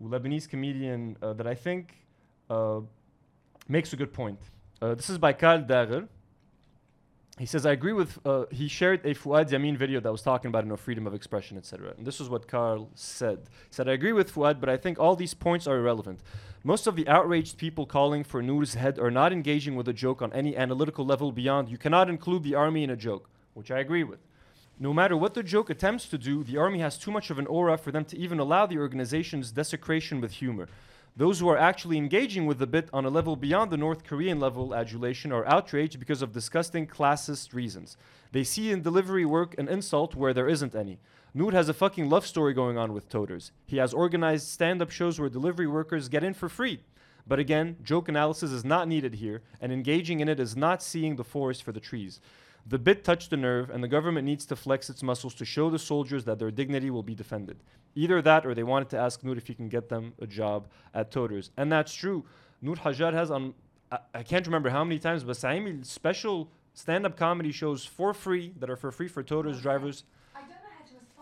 [0.00, 1.84] a Lebanese comedian uh, that I think
[2.50, 2.80] uh,
[3.68, 4.40] makes a good point
[4.82, 6.08] uh, this is by Karl Dager
[7.39, 10.49] he says, I agree with, uh, he shared a Fuad Yamin video that was talking
[10.49, 11.93] about you know, freedom of expression, etc.
[11.97, 13.39] And this is what Carl said.
[13.69, 16.19] He said, I agree with Fuad, but I think all these points are irrelevant.
[16.65, 20.21] Most of the outraged people calling for Nour's head are not engaging with a joke
[20.21, 23.79] on any analytical level beyond you cannot include the army in a joke, which I
[23.79, 24.19] agree with.
[24.77, 27.47] No matter what the joke attempts to do, the army has too much of an
[27.47, 30.67] aura for them to even allow the organization's desecration with humor.
[31.15, 34.39] Those who are actually engaging with the bit on a level beyond the North Korean
[34.39, 37.97] level adulation are outraged because of disgusting classist reasons.
[38.31, 40.99] They see in delivery work an insult where there isn't any.
[41.33, 43.51] Nude has a fucking love story going on with toters.
[43.65, 46.79] He has organized stand up shows where delivery workers get in for free.
[47.27, 51.15] But again, joke analysis is not needed here, and engaging in it is not seeing
[51.15, 52.19] the forest for the trees.
[52.69, 55.71] The bit touched a nerve, and the government needs to flex its muscles to show
[55.71, 57.57] the soldiers that their dignity will be defended.
[57.95, 60.67] Either that, or they wanted to ask Nour if he can get them a job
[60.93, 61.49] at Toters.
[61.57, 62.23] And that's true.
[62.61, 63.55] Nour Hajjar has on,
[63.91, 68.13] I, I can't remember how many times, but Saimi special stand up comedy shows for
[68.13, 70.03] free that are for free for Toters drivers.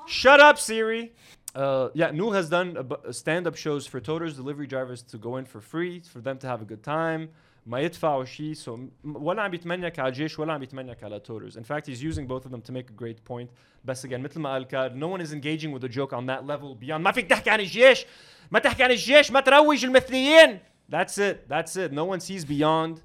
[0.05, 1.13] Shut up, Siri.
[1.55, 5.37] Uh, yeah, Nour has done a bu- stand-up shows for toters, delivery drivers to go
[5.37, 7.29] in for free, for them to have a good time.
[7.66, 11.56] ما يدفعوا شيء so م- ولا عم بيتمنيك على الجيش ولا عم بيتمنيك على toters.
[11.56, 13.48] In fact, he's using both of them to make a great point.
[13.84, 16.46] بس again مثل ما قال كار, no one is engaging with the joke on that
[16.46, 18.06] level beyond ما فيك تحكي عن الجيش
[18.50, 20.58] ما تحكي عن الجيش ما تروج المثليين.
[20.92, 21.48] That's it.
[21.48, 21.92] That's it.
[21.92, 23.00] No one sees beyond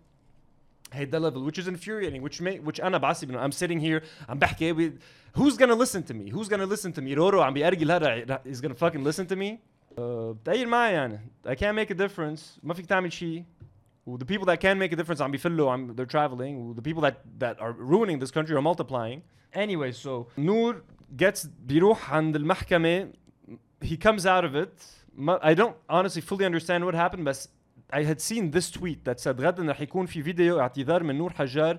[0.94, 4.40] هيدا level which is infuriating which may which انا بعصب انه I'm sitting here عم
[4.40, 4.92] بحكي with,
[5.40, 8.62] who's gonna listen to me who's gonna listen to me رورو عم بيأرجل هذا is
[8.62, 9.58] gonna fucking listen to me
[9.98, 13.51] uh, تغير معي يعني I can't make a difference ما فيك تعمل شيء و
[14.07, 15.33] the people that can make a difference, I'm
[15.69, 16.75] I'm, they're traveling.
[16.75, 19.23] The people that, that are ruining this country are multiplying.
[19.55, 20.83] Anyway, so Nour
[21.17, 23.13] gets بيروح عند المحكمة.
[23.81, 24.85] He comes out of it.
[25.43, 27.47] I don't honestly fully understand what happened, but
[27.91, 31.33] I had seen this tweet that said غدا رح يكون في فيديو اعتذار من نور
[31.33, 31.79] حجار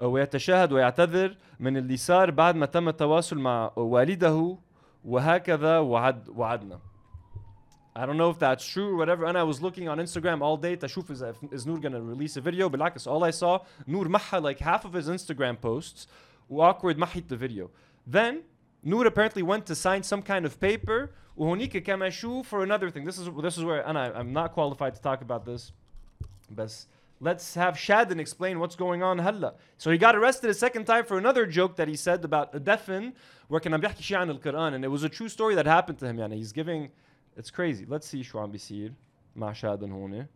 [0.00, 4.56] ويتشاهد ويعتذر من اللي صار بعد ما تم التواصل مع والده
[5.04, 6.78] وهكذا وعد وعدنا.
[7.94, 9.24] I don't know if that's true or whatever.
[9.24, 10.76] And I was looking on Instagram all day.
[10.76, 12.68] Tashuf is, is Nour gonna release a video?
[12.68, 16.06] But all I saw, Nour Maha, like half of his Instagram posts,
[16.48, 17.70] awkward Mahit the video.
[18.06, 18.42] Then
[18.82, 21.12] Nour apparently went to sign some kind of paper.
[21.36, 23.04] for another thing.
[23.04, 25.72] This is this is where and I, I'm not qualified to talk about this.
[26.50, 26.72] But
[27.20, 29.54] let's have Shadin explain what's going on Hala.
[29.78, 32.60] So he got arrested a second time for another joke that he said about a
[32.60, 33.14] defin
[33.48, 34.74] working on عم Quran.
[34.74, 36.16] and it was a true story that happened to him.
[36.16, 36.90] يعني he's giving
[37.36, 37.86] it's crazy.
[37.86, 38.92] Let's see شو عم بيصير
[39.36, 40.26] مع شادن هون.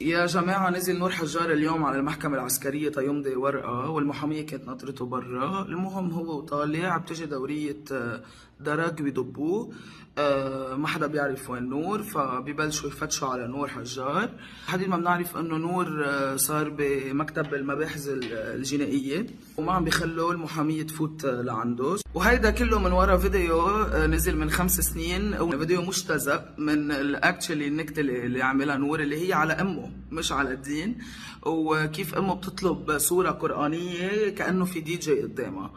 [0.00, 5.62] يا جماعة نزل نور حجار اليوم على المحكمة العسكرية تيمضي ورقة والمحامية كانت ناطرته برا
[5.62, 8.22] المهم هو وطالع بتجي دورية آه،
[8.60, 9.72] درج بيضبوه
[10.20, 14.30] آه، ما حدا بيعرف وين نور فبيبلشوا يفتشوا على نور حجار.
[14.66, 20.82] حديد ما بنعرف إنه نور آه، صار بمكتب المباحث ال- الجنائية وما عم بيخلوا المحامية
[20.82, 21.96] تفوت آه، لعنده.
[22.14, 28.00] وهيدا كله من ورا فيديو آه، نزل من خمس سنين فيديو مجتزأ من الاكشلي النكتة
[28.00, 30.98] اللي عملها نور اللي هي على أمه مش على الدين.
[31.46, 35.70] وكيف أمه بتطلب صورة قرآنية كأنه في دي جي قدامها.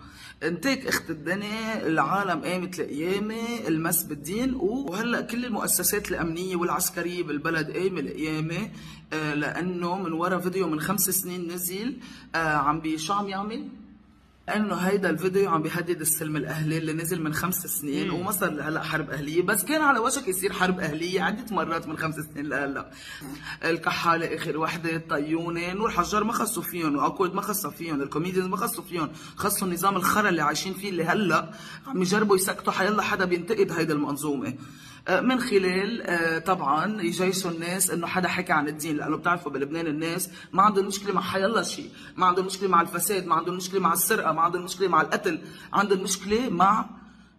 [0.43, 7.99] انتيك اخت الدنيا العالم قامت القيامة المس بالدين وهلأ كل المؤسسات الأمنية والعسكرية بالبلد قايمة
[7.99, 8.69] القيامة
[9.13, 11.97] آه، لأنه من ورا فيديو من خمس سنين نزل
[12.35, 13.67] آه، عم بي شو عم يعمل؟
[14.55, 18.13] انه هيدا الفيديو عم بيهدد السلم الأهلي اللي نزل من خمس سنين مم.
[18.15, 19.41] وما صار هلا حرب أهلية.
[19.41, 22.91] بس كان على وشك يصير حرب أهلية عدة مرات من خمس سنين لهلأ.
[23.65, 28.57] الكحالة آخر وحدة الطيونة نور حجار ما خصوا فيهم واكورد ما خصوا فيهم الكوميديانز ما
[28.57, 31.51] خصوا فيهم خصوا النظام الخرا اللي عايشين فيه اللي هلأ
[31.87, 34.53] عم يجربوا يسكتوا حيلا حدا بينتقد هيدا المنظومة.
[35.09, 40.29] من خلال آه، طبعا يجيشوا الناس إنه حدا حكى عن الدين لأنه بتعرفوا بلبنان الناس
[40.53, 43.93] ما عندهم مشكلة مع حيلا شيء ما عندهم مشكلة مع الفساد ما عندهم مشكلة مع
[43.93, 45.41] السرقة ما عندهم مشكلة مع القتل
[45.73, 46.89] عندهم مشكلة مع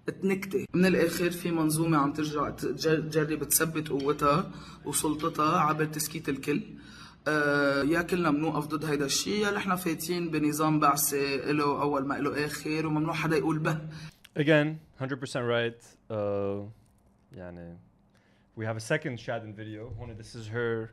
[0.09, 4.51] النكته من الآخر في منظومة عم ترجع تج- تجرب تثبت قوتها
[4.85, 6.63] وسلطتها عبر تسكيت الكل.
[7.29, 12.15] آه يا كلنا بنوقف ضد هيدا الشيء يا نحن فايتين بنظام بعثة له أول ما
[12.15, 13.79] له آخر وممنوع حدا يقول به.
[14.39, 15.05] Again, 100%
[15.37, 15.83] right.
[16.11, 16.15] Uh,
[17.32, 17.78] يعني
[18.56, 19.94] we have a second Shadden video.
[19.98, 20.92] One, this is her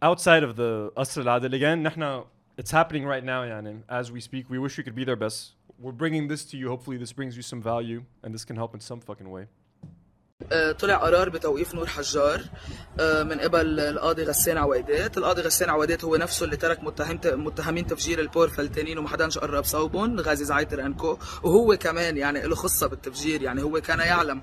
[0.00, 1.54] outside of the Asr al-Adil.
[1.54, 2.24] Again, نحن
[2.58, 4.48] it's happening right now يعني as we speak.
[4.48, 5.52] We wish we could be there best.
[5.78, 6.68] We're bringing this to you.
[6.68, 9.46] Hopefully this brings you some value and this can help in some fucking way.
[10.52, 12.40] آه، طلع قرار بتوقيف نور حجار
[13.00, 17.86] آه، من قبل القاضي غسان عويدات القاضي غسان عويدات هو نفسه اللي ترك متهم متهمين
[17.86, 22.86] تفجير البور فلتانين وما حداش قرب صوبهم غازي زعيتر انكو وهو كمان يعني له خصه
[22.86, 24.42] بالتفجير يعني هو كان يعلم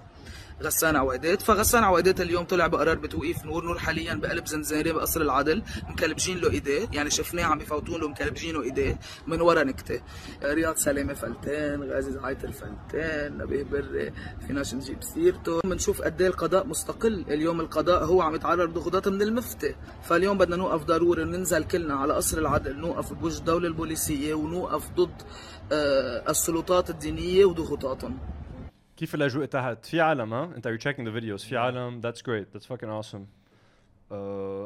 [0.63, 3.65] غسان عويدات فغسان عويدات اليوم طلع بقرار بتوقيف نور.
[3.65, 5.63] نور حاليا بقلب زنزانة بقصر العدل.
[5.89, 6.89] مكلبجين له إيديه.
[6.93, 10.01] يعني شفناه عم بفوتون له مكلبجين له ايديه من ورا نكتة.
[10.45, 14.13] رياض سلامة فلتان غازي زعيتر فلتان نبيه بري
[14.47, 15.61] فيناش نجيب سيرته.
[15.61, 17.25] بنشوف قد إيه القضاء مستقل.
[17.29, 22.15] اليوم القضاء هو عم يتعرض لضغوطات من المفتي فاليوم بدنا نوقف ضروري وننزل كلنا على
[22.15, 22.77] قصر العدل.
[22.77, 25.23] نوقف بوجه الدولة البوليسية ونوقف ضد
[25.73, 28.19] آه، السلطات الدينية وضغوطاتهم.
[28.97, 32.49] كيف الاجواء تحت في عالم ها انت يو تشيكينج ذا فيديوز في عالم ذاتس جريت
[32.53, 33.27] ذاتس فاكين اوسم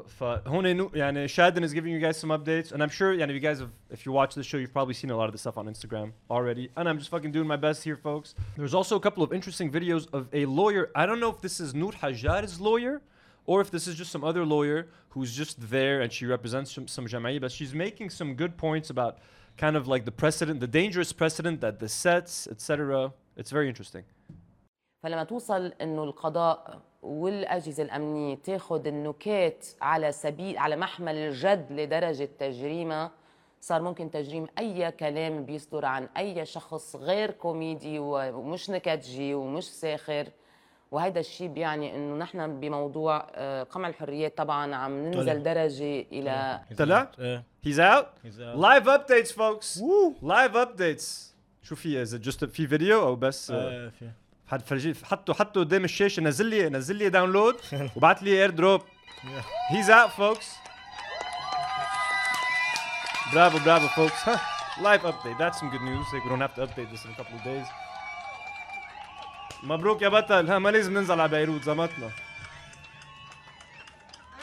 [0.07, 2.73] فهون نو يعني Shadden is giving you guys some updates.
[2.73, 5.11] And I'm sure يعني you guys have, if you watch this show you've probably seen
[5.11, 6.71] a lot of this stuff on Instagram already.
[6.77, 8.35] And I'm just fucking doing my best here folks.
[8.57, 10.91] There's also a couple of interesting videos of a lawyer.
[10.95, 13.01] I don't know if this is Nour Hajjar's lawyer
[13.47, 16.87] or if this is just some other lawyer who's just there and she represents some,
[16.87, 19.19] some Jama'i but she's making some good points about
[19.57, 23.13] kind of like the precedent, the dangerous precedent that this sets, etc.
[23.41, 24.05] It's very interesting.
[25.03, 33.11] فلما توصل إنه القضاء والأجهزة الأمنية تاخذ النكات على سبيل على محمل الجد لدرجة تجريمها
[33.61, 40.27] صار ممكن تجريم أي كلام بيصدر عن أي شخص غير كوميدي ومش نكتجي ومش ساخر
[40.91, 45.07] وهذا الشيء بيعني إنه نحن بموضوع آه، قمع الحريات طبعا عم.
[45.07, 47.11] ننزل درجة إلى طلع؟
[47.67, 48.07] He's out.
[48.57, 49.81] Live updates, folks.
[50.23, 51.29] Live updates.
[51.63, 54.11] شو في just a في فيديو أو بس آه، في.
[54.47, 57.57] حد فرجي حطه حطه قدام الشاشة نزل لي نزل لي داونلود
[57.97, 58.81] وبعت لي اير دروب
[59.71, 60.49] out, folks.
[63.33, 64.21] Bravo, bravo, folks.
[64.29, 64.39] Huh.
[64.89, 65.39] Live update.
[65.39, 66.07] That's some good news.
[66.13, 67.67] Like we don't have to update this in a couple of days.
[69.63, 72.11] مبروك يا بطل ها ما لازم ننزل على بيروت زمتنا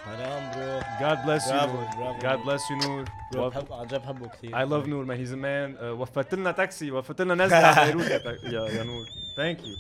[0.05, 0.81] Haram, bro.
[0.99, 1.89] God bless bravo, you, Nour.
[1.97, 3.05] Bravo, God bless you, Nour.
[3.31, 3.51] bro
[4.53, 5.17] I love Nour, man.
[5.17, 5.75] He's a man.
[5.81, 8.43] Uh, wafatilna taxi, wafatilna تاكسي، وفرت
[8.85, 9.05] Nour.
[9.35, 9.75] Thank you.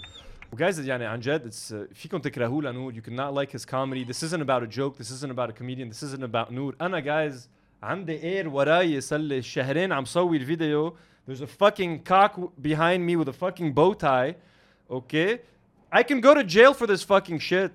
[0.55, 4.41] Guys, يعني عن جد it's, uh, فيكم تكرهوه you cannot like his comedy this isn't
[4.41, 7.47] about a joke this isn't about a comedian this isn't about نور انا guys
[7.83, 10.93] عندي اير وراي صار لي شهرين عم سوي video.
[11.27, 14.35] there's a fucking cock behind me with a fucking bow tie
[14.89, 15.39] okay
[15.91, 17.71] I can go to jail for this fucking shit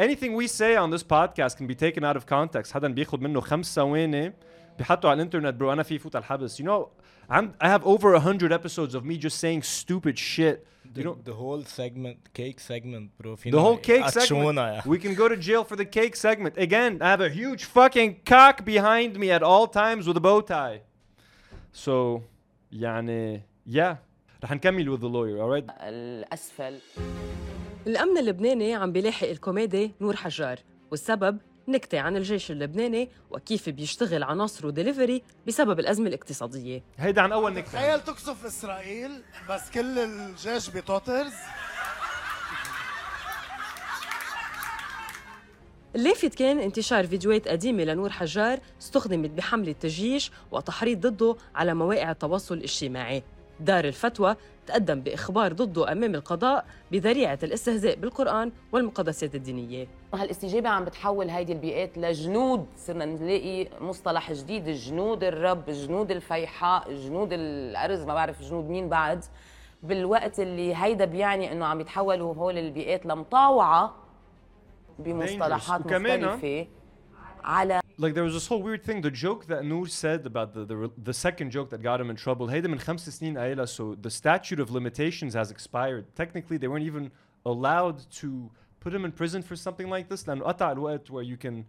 [0.00, 3.40] anything we say on this podcast can be taken out of context حدا بياخد منه
[3.40, 4.32] خمس ثواني
[4.78, 6.86] بيحطوا على الانترنت برو انا في فوت على الحبس you know
[7.28, 11.02] I'm, I have over a hundred episodes of me just saying stupid shit you The,
[11.02, 15.14] know the whole segment cake segment برو the whole cake segment قتشونا يا we can
[15.14, 19.18] go to jail for the cake segment again I have a huge fucking cock behind
[19.18, 20.80] me at all times with a bow tie
[21.72, 22.20] so
[22.72, 23.96] يعني yeah
[24.44, 26.78] رح نكمل with the lawyer alright الاسفل
[27.87, 30.59] الأمن اللبناني عم بيلاحق الكوميدي نور حجار
[30.91, 36.83] والسبب نكتة عن الجيش اللبناني وكيف بيشتغل عناصره ديليفري بسبب الأزمة الاقتصادية.
[36.97, 37.71] هيدا عن أول نكتة.
[37.71, 39.11] تخيل تقصف إسرائيل
[39.49, 41.33] بس كل الجيش بتوترز.
[45.95, 52.57] اللافت كان انتشار فيديوهات قديمة لنور حجار استخدمت بحملة تجيش وتحريض ضده على مواقع التواصل
[52.57, 53.23] الاجتماعي.
[53.59, 54.35] دار الفتوى
[54.67, 59.87] تقدم بإخبار ضده أمام القضاء بذريعة الاستهزاء بالقرآن والمقدسات الدينية.
[60.13, 67.29] هالاستجابة عم بتحول هيدي البيئات لجنود صرنا نلاقي مصطلح جديد جنود الرب جنود الفيحاء جنود
[67.31, 69.25] الأرز ما بعرف جنود مين بعد.
[69.83, 73.95] بالوقت اللي هيدا بيعني إنه عم يتحولوا هول البيئات لمطاوعة
[74.99, 76.67] بمصطلحات وكمان- مختلفة
[77.43, 79.01] على like there was this whole weird thing.
[79.01, 82.15] The joke that Nour said about the, the the, second joke that got him in
[82.15, 82.47] trouble.
[82.47, 83.67] Hey, them in aila.
[83.67, 86.05] So the statute of limitations has expired.
[86.15, 87.11] Technically, they weren't even
[87.45, 88.49] allowed to
[88.79, 90.23] put him in prison for something like this.
[90.23, 91.65] Then where you can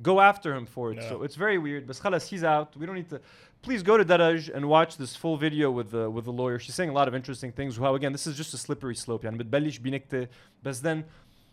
[0.00, 0.96] go after him for it.
[0.96, 1.08] No.
[1.08, 1.86] So it's very weird.
[1.86, 2.76] But khalas, he's out.
[2.76, 3.20] We don't need to.
[3.60, 6.58] Please go to Daraj and watch this full video with the with the lawyer.
[6.58, 7.78] She's saying a lot of interesting things.
[7.78, 9.22] Wow, again, this is just a slippery slope.
[9.22, 10.28] but بتبلش بنكتة
[10.62, 11.04] بس then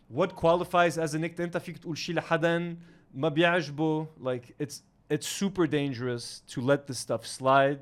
[0.10, 1.78] what qualifies as a نكتة أنت فيك
[3.15, 4.75] ما بيعجبه like it's
[5.13, 7.81] it's super dangerous to let this stuff slide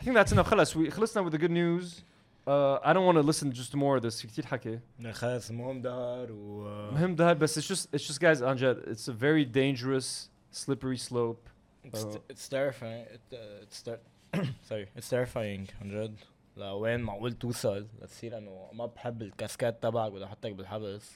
[0.00, 2.02] I think that's enough خلص we خلصنا with the good news
[2.46, 4.80] uh, I don't want to listen just to more of this في كتير حكي
[5.12, 9.08] خلص المهم دهر و مهم ده بس it's just it's just guys عن جد it's
[9.08, 11.48] a very dangerous slippery slope
[11.84, 13.04] It's, uh, it's terrifying.
[13.16, 14.02] It, uh, it's ter-
[14.70, 14.86] sorry.
[14.98, 16.14] It's terrifying عن جد.
[16.56, 21.10] لوين معقول توصل لتصير انه ما بحب الكاسكات تبعك بدي احطك بالحبس.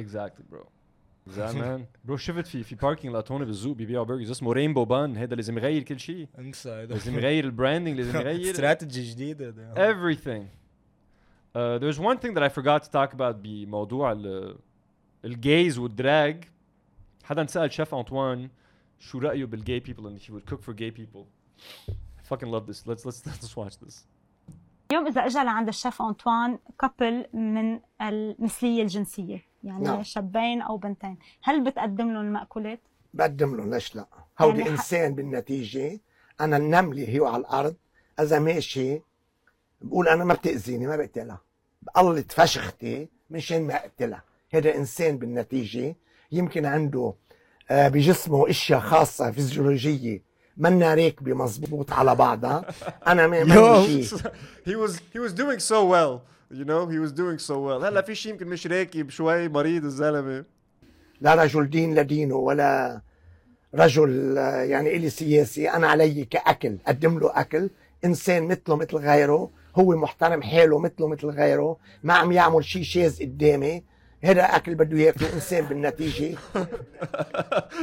[0.00, 0.64] exactly bro
[1.37, 5.35] Man bro شفت في في باركينج لات هون بالزوق بيبيعوا برجرز اسمه رينبو بان هذا
[5.35, 6.85] لازم يغير كل شيء انسى.
[6.85, 9.93] لازم يغير البراندنج لازم يغير استراتيجي جديدة ده.
[9.93, 10.43] everything.
[11.55, 14.55] Uh, there's one thing that I forgot to talk about بموضوع ال
[15.25, 16.43] الجايز والدراج.
[17.23, 18.49] حدا سأل شيف أنطوان
[18.99, 21.25] شو رأيه بالgay people and if he would cook for gay people.
[21.89, 22.87] I fucking love this.
[22.87, 24.05] Let's let's let's watch this.
[24.91, 30.03] اليوم إذا اجى لعند الشيف أنطوان كابل من المثليه الجنسية يعني نعم.
[30.03, 31.17] شابين أو بنتين.
[31.43, 32.79] هل بتقدم لهم المأكولات؟
[33.13, 34.05] بقدم له ليش لا؟
[34.41, 35.99] هودي يعني ح- إنسان بالنتيجة
[36.41, 37.75] أنا النمله هي على الأرض
[38.19, 39.01] إذا ماشي
[39.81, 41.41] بقول أنا ما بتأذيني ما بقتلها.
[41.81, 44.23] بقلط فشختي مشان ما أقتلها.
[44.53, 45.95] هذا إنسان بالنتيجة
[46.31, 47.13] يمكن عنده
[47.71, 50.21] آه، بجسمه أشياء خاصة فيزيولوجية
[50.57, 52.65] منا راكبه مزبوط على بعضها.
[53.07, 54.05] أنا ما شيء.
[54.69, 56.19] he was he was doing so well.
[56.51, 57.83] You know, he was doing so well.
[57.83, 60.45] هلا في شيء يمكن مش راكب شوي مريض الزلمة.
[61.21, 63.01] لا رجل دين لدينه ولا
[63.75, 67.69] رجل يعني إلي سياسي أنا علي كأكل أقدم له أكل
[68.05, 73.21] إنسان مثله مثل غيره هو محترم حاله مثله مثل غيره ما عم يعمل شيء شاذ
[73.21, 73.83] قدامي
[74.22, 76.36] هذا اكل بده ياكله انسان بالنتيجه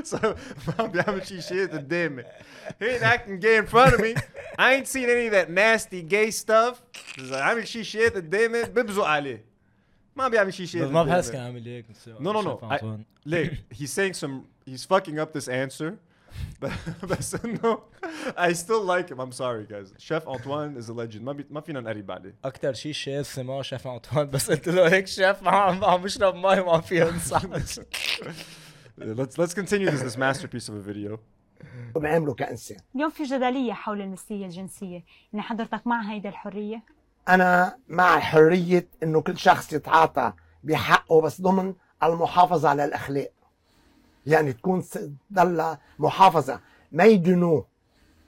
[0.03, 0.25] so
[0.67, 2.23] ما عم بيعمل شي shit قدامي
[2.79, 4.15] he ain't acting gay in front of me
[4.59, 6.75] I ain't seen any of that nasty gay stuff
[7.19, 9.45] إذا عامل شي shit قدامي ببزق عليه
[10.15, 11.31] ما بيعمل شي shit بس ما بحس قدامي.
[11.37, 11.85] كان عامل هيك
[12.19, 12.43] No, no, no.
[12.43, 13.03] شايف I, أنطوان.
[13.25, 14.31] ليك he's saying some
[14.69, 15.91] he's fucking up this answer
[17.10, 17.78] بس انه
[18.36, 19.20] I still like him.
[19.20, 19.92] I'm sorry guys.
[19.98, 21.22] Chef Antoine is a legend.
[21.22, 24.88] ما بي, ما فينا نقرب عليه أكثر شيء شاذ سماه شيف انطوان بس قلت له
[24.88, 27.42] هيك شيف عم عم بشرب مي وما فيها ينصح
[29.00, 31.18] let's let's continue this this masterpiece of a video.
[31.94, 35.04] وبعمله كانسان اليوم في جدلية حول المثلية الجنسية.
[35.34, 36.82] إن حضرتك مع هيدا الحرية؟
[37.28, 40.32] أنا مع حرية إنه كل شخص يتعاطى
[40.62, 43.32] بحقه بس ضمن المحافظة على الأخلاق.
[44.26, 44.84] يعني تكون
[45.32, 46.60] ضل محافظة.
[46.92, 47.66] ما يدنوه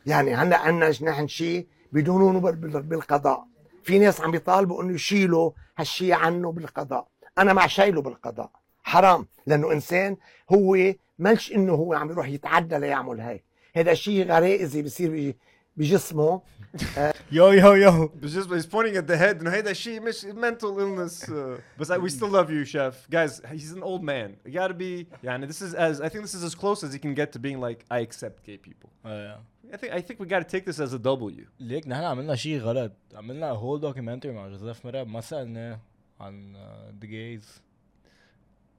[0.07, 3.47] يعني هلا عندنا نحن شيء بال- بالقضاء.
[3.83, 7.07] في ناس عم يطالبوا إنه يشيلوا هالشيء عنه بالقضاء.
[7.39, 8.51] أنا مع شايله بالقضاء.
[8.85, 9.27] حرام.
[9.47, 10.17] لأنه إنسان
[10.53, 10.77] هو
[11.19, 13.45] مالش إنه هو عم يروح يتعدى ليعمل هيك.
[13.75, 15.35] هذا شيء غرائزي بصير بج-
[15.77, 16.41] بجسمه.
[17.32, 20.80] يو يو يو It's just he's pointing at the head انه هيدا شيء مش mental
[20.80, 24.52] illness uh, but I, we still love you chef guys he's an old man you
[24.52, 27.14] gotta be يعني this is as I think this is as close as he can
[27.14, 30.66] get to being like I accept gay people I think I think we gotta take
[30.66, 35.08] this as a W ليك نحن عملنا شيء غلط عملنا هول دوكيومنتري مع جوزيف مراب
[35.08, 35.80] ما سالناه
[36.20, 36.54] عن
[37.02, 37.62] ذا جايز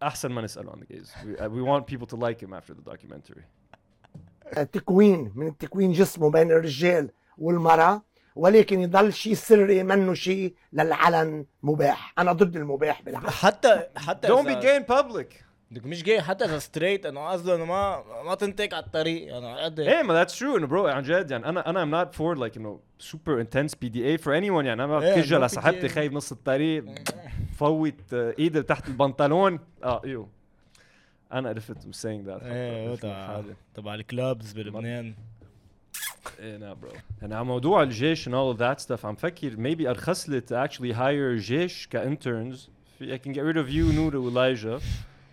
[0.03, 2.75] احسن ما نسأله عن the gays we, uh, we want people to like him after
[2.75, 3.45] the documentary
[4.73, 8.02] تكوين من تكوين جسمه بين الرجال والمرأة
[8.36, 12.14] ولكن يضل شيء سري منه شيء للعلن مباح.
[12.20, 13.26] أنا ضد المباح بالعكس.
[13.30, 15.44] حتى حتى don't إذا- be gay in public.
[15.72, 19.52] بدك مش جاي حتى إذا ستريت إنه قصده انه ما ما تنتك على الطريق أنا
[19.52, 22.16] على قد إيه ما that's true إنه برو عن جد يعني أنا أنا I'm not
[22.18, 25.90] for like إنه super intense PDA for anyone يعني أنا إيه, بتكجل لصاحبتي.
[25.90, 26.86] خايف نص الطريق
[27.58, 29.60] فوت آه، إيدي تحت البنطلون.
[29.84, 30.30] آه ايو
[31.34, 32.44] أنا عرفت I'm saying that.
[32.44, 32.96] إيه
[33.76, 35.14] تبع الكلابز بلبنان.
[36.40, 36.92] إيه نا برو
[37.24, 39.06] أنا على موضوع الجيش and all of that stuff.
[39.06, 42.70] عم فكر maybe ارخص لي to actually hire جيش كانترنز
[43.02, 44.80] I can get rid of you نور ولايجا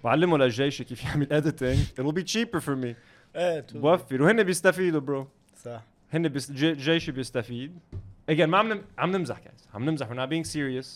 [0.03, 2.01] وعلمه للجيش كيف يعمل editing.
[2.01, 2.95] It'll be cheaper for me.
[3.37, 3.67] إيه.
[3.75, 5.29] بوفر وهن بيستفيدوا برو
[5.65, 5.83] صح
[6.13, 6.33] هن
[6.75, 7.79] جيشي بيستفيد
[8.31, 8.83] again ما عم نم...
[8.99, 9.75] عم نمزح guys.
[9.75, 10.87] عم نمزح we're not being serious.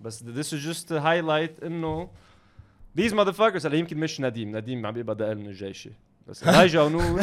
[0.00, 2.08] بس this is just to highlight انه
[2.98, 5.90] these motherfuckers هلا يمكن مش نديم نديم عم بيبقى دقل من الجيشي
[6.28, 7.20] بس لايجا ونور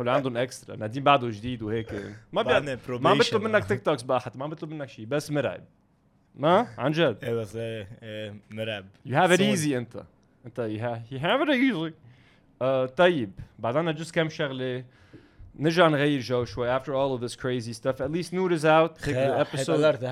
[0.00, 0.76] هول عندهم إكسترا.
[0.76, 1.92] نديم بعده جديد وهيك.
[2.32, 2.78] ما بي...
[2.88, 3.18] ما عم.
[3.18, 5.64] بيطلب منك تيك توكس بقى حتى ما عم بيطلب منك شيء بس مرعب.
[6.34, 7.18] ما؟ عن جد.
[7.22, 8.84] إيه بس إيه إيه مرعب.
[9.08, 9.56] Have it Soon.
[9.56, 10.04] easy أنت.
[10.46, 10.60] أنت
[11.12, 11.92] have it easy.
[12.62, 14.84] uh, طيب بعد عنا جست كم شغلة.
[15.58, 16.78] نرجع نغير جو شوي.
[16.78, 18.98] After all of this crazy stuff at least Noor is out.
[18.98, 20.04] the episode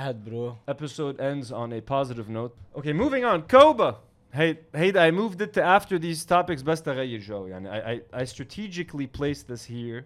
[0.69, 2.55] episode ends on a positive note.
[2.77, 3.43] Okay moving on.
[3.43, 3.97] Koba.
[4.34, 8.22] hey hey I moved it to after these topics بس تغير جو يعني I, I,
[8.22, 10.06] I strategically placed this here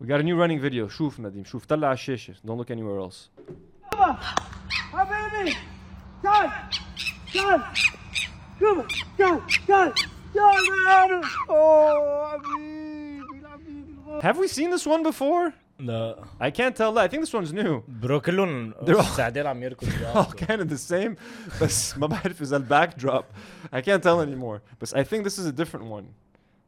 [0.00, 3.10] we got a new running video شوف نديم شوف طلع على الشاشة don't look anywhere
[3.10, 3.28] else
[4.92, 5.56] حبيبي
[6.22, 6.50] تعال
[7.34, 7.62] تعال
[8.60, 8.86] شوف
[9.18, 9.92] تعال تعال
[10.34, 16.92] تعال معانا اوه حبيبي الحبيبي have we seen this one before لا I can't tell
[16.94, 20.60] that I think this one's new برو كلهم They're all- ساعدين عم يركضوا all kind
[20.60, 21.16] of the same
[21.62, 22.94] بس ما بعرف إذا الباك
[23.72, 26.04] I can't tell anymore بس I think this is a different one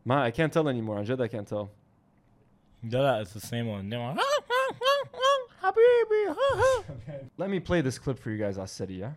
[0.06, 1.66] ما I can't tell anymore عن جد I can't tell
[2.84, 4.16] لا لا it's the same one نعم.
[5.62, 6.36] حبيبي
[7.38, 9.12] Let me play this clip for you guys على السريع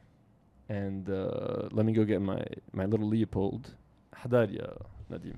[0.69, 2.41] and uh, let me go get my
[2.73, 3.67] my little Leopold
[4.15, 4.77] حضار يا
[5.11, 5.37] نديم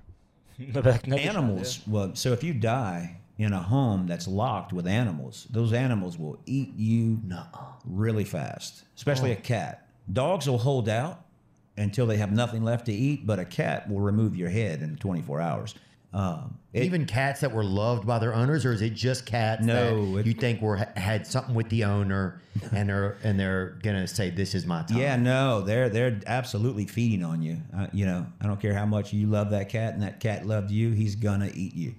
[0.59, 6.18] animals well so if you die in a home that's locked with animals those animals
[6.18, 7.18] will eat you
[7.84, 9.34] really fast especially Oh.
[9.34, 11.24] a cat dogs will hold out
[11.76, 14.96] until they have nothing left to eat but a cat will remove your head in
[14.96, 15.74] 24 hours
[16.14, 19.64] um, it- Even cats that were loved by their owners, or is it just cats
[19.64, 24.06] No, that you think were had something with the owner, and they're and they're gonna
[24.06, 24.98] say this is my time?
[24.98, 27.62] Yeah, no, they're they're absolutely feeding on you.
[27.74, 30.44] Uh, you know, I don't care how much you love that cat and that cat
[30.46, 31.94] loved you, he's gonna eat you.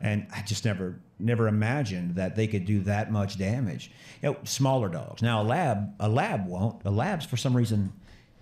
[0.00, 3.90] And I just never never imagined that they could do that much damage.
[4.22, 5.22] You know, smaller dogs.
[5.22, 6.82] Now a lab a lab won't.
[6.82, 7.92] The labs for some reason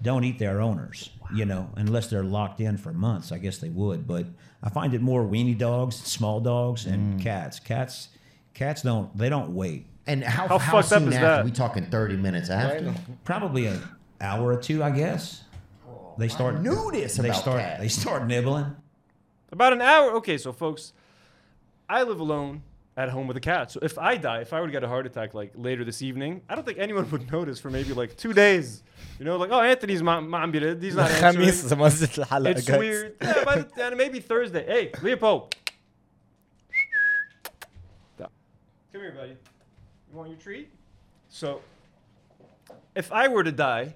[0.02, 1.10] don't eat their owners.
[1.34, 3.32] You know, unless they're locked in for months.
[3.32, 4.26] I guess they would, but
[4.62, 7.22] I find it more weenie dogs, small dogs, and mm.
[7.22, 7.58] cats.
[7.58, 8.08] Cats,
[8.52, 9.16] cats don't.
[9.16, 9.86] They don't wait.
[10.06, 11.44] And how, how, soon after?
[11.44, 12.94] We talking thirty minutes after?
[13.24, 13.82] Probably an
[14.20, 15.44] hour or two, I guess.
[16.18, 16.60] They oh, start.
[16.60, 17.60] knew this They about start.
[17.60, 17.80] cats.
[17.80, 18.76] They start nibbling.
[19.50, 20.12] About an hour.
[20.16, 20.92] Okay, so folks,
[21.94, 22.62] I live alone
[22.96, 23.70] at home with a cat.
[23.70, 26.02] So if I die, if I were to get a heart attack like later this
[26.02, 28.82] evening, I don't think anyone would notice for maybe like two days.
[29.20, 30.28] You know, like oh Anthony's mom,
[30.82, 31.46] He's not answering.
[32.58, 33.14] it's weird.
[33.22, 34.66] Yeah, by the, and maybe Thursday.
[34.66, 35.54] Hey, Leopold.
[38.18, 39.30] Come here, buddy.
[40.10, 40.68] You want your treat?
[41.28, 41.60] So,
[42.96, 43.94] if I were to die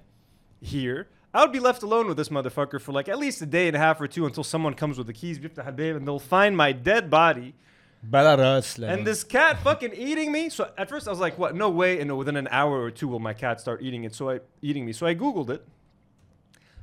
[0.61, 3.67] here, I would be left alone with this motherfucker for like at least a day
[3.67, 6.71] and a half or two until someone comes with the keys, and they'll find my
[6.71, 7.55] dead body
[8.07, 8.87] Belarus.
[8.87, 10.49] And this cat fucking eating me.
[10.49, 11.55] So at first I was like, what?
[11.55, 11.99] No way.
[11.99, 14.15] And within an hour or two will my cat start eating it.
[14.15, 14.93] So I eating me.
[14.93, 15.65] So I Googled it.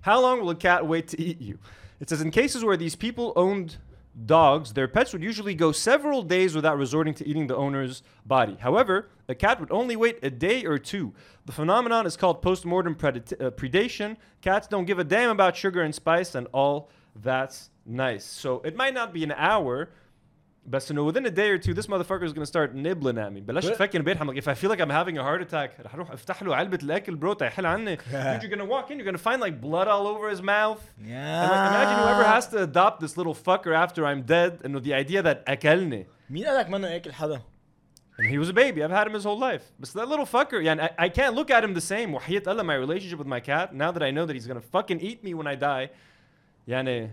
[0.03, 1.59] How long will a cat wait to eat you?
[2.01, 3.77] It says in cases where these people owned
[4.25, 8.57] dogs, their pets would usually go several days without resorting to eating the owner's body.
[8.61, 11.13] However, a cat would only wait a day or two.
[11.45, 14.17] The phenomenon is called postmortem predati- uh, predation.
[14.41, 18.25] Cats don't give a damn about sugar and spice and all that's nice.
[18.25, 19.91] So it might not be an hour,
[20.66, 23.40] بس انه within a day or two this motherfucker is gonna start nibbling at me
[23.42, 25.86] بلاش But- تفكر امبارح I'm like if I feel like I'm having a heart attack
[25.86, 28.02] رح اروح افتح له علبة الاكل برو تحل عني dude
[28.42, 31.70] you're gonna walk in you're gonna find like blood all over his mouth and like
[31.72, 35.38] imagine whoever has to adopt this little fucker after I'm dead انه the idea that
[35.48, 37.42] اكلني مين قالك منه ياكل حدا؟
[38.20, 40.54] and he was a baby I've had him his whole life but that little fucker
[40.62, 43.40] يعني I, I can't look at him the same وحياة الله my relationship with my
[43.40, 45.90] cat now that I know that he's gonna fucking eat me when I die
[46.68, 47.10] يعني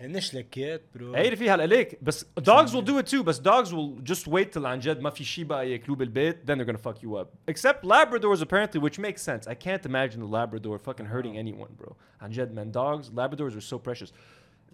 [0.00, 4.12] هنش لكيات برو عيري فيها عليك بس dogs will do it too بس dogs will
[4.12, 7.02] just wait till عن جد ما في شيء بقى ياكلوه بالبيت then they're gonna fuck
[7.02, 11.36] you up except Labradors apparently which makes sense I can't imagine the Labrador fucking hurting
[11.36, 14.12] anyone bro عن جد man dogs Labradors are so precious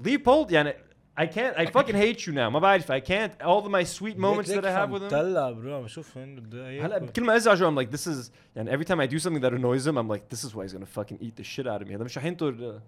[0.04, 0.74] Leopold يعني
[1.18, 4.16] I can't I fucking hate you now ما بعرف I can't all of my sweet
[4.18, 7.08] moments that I have with him طلع برو عم بشوف وين بده هلا ياكل.
[7.08, 9.86] كل ما ازعجه I'm like this is and every time I do something that annoys
[9.86, 11.94] him I'm like this is why he's gonna fucking eat the shit out of me
[11.94, 12.80] هذا مش رح ينطر uh,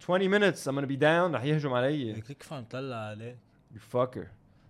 [0.00, 3.36] 20 minutes I'm gonna be down رح يهجم علي كيف عم طلع عليك
[3.74, 4.28] you fucker.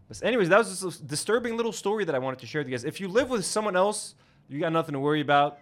[0.09, 2.69] But anyways, that was just a disturbing little story that I wanted to share with
[2.69, 2.85] you guys.
[2.85, 4.15] If you live with someone else,
[4.49, 5.59] you got nothing to worry about.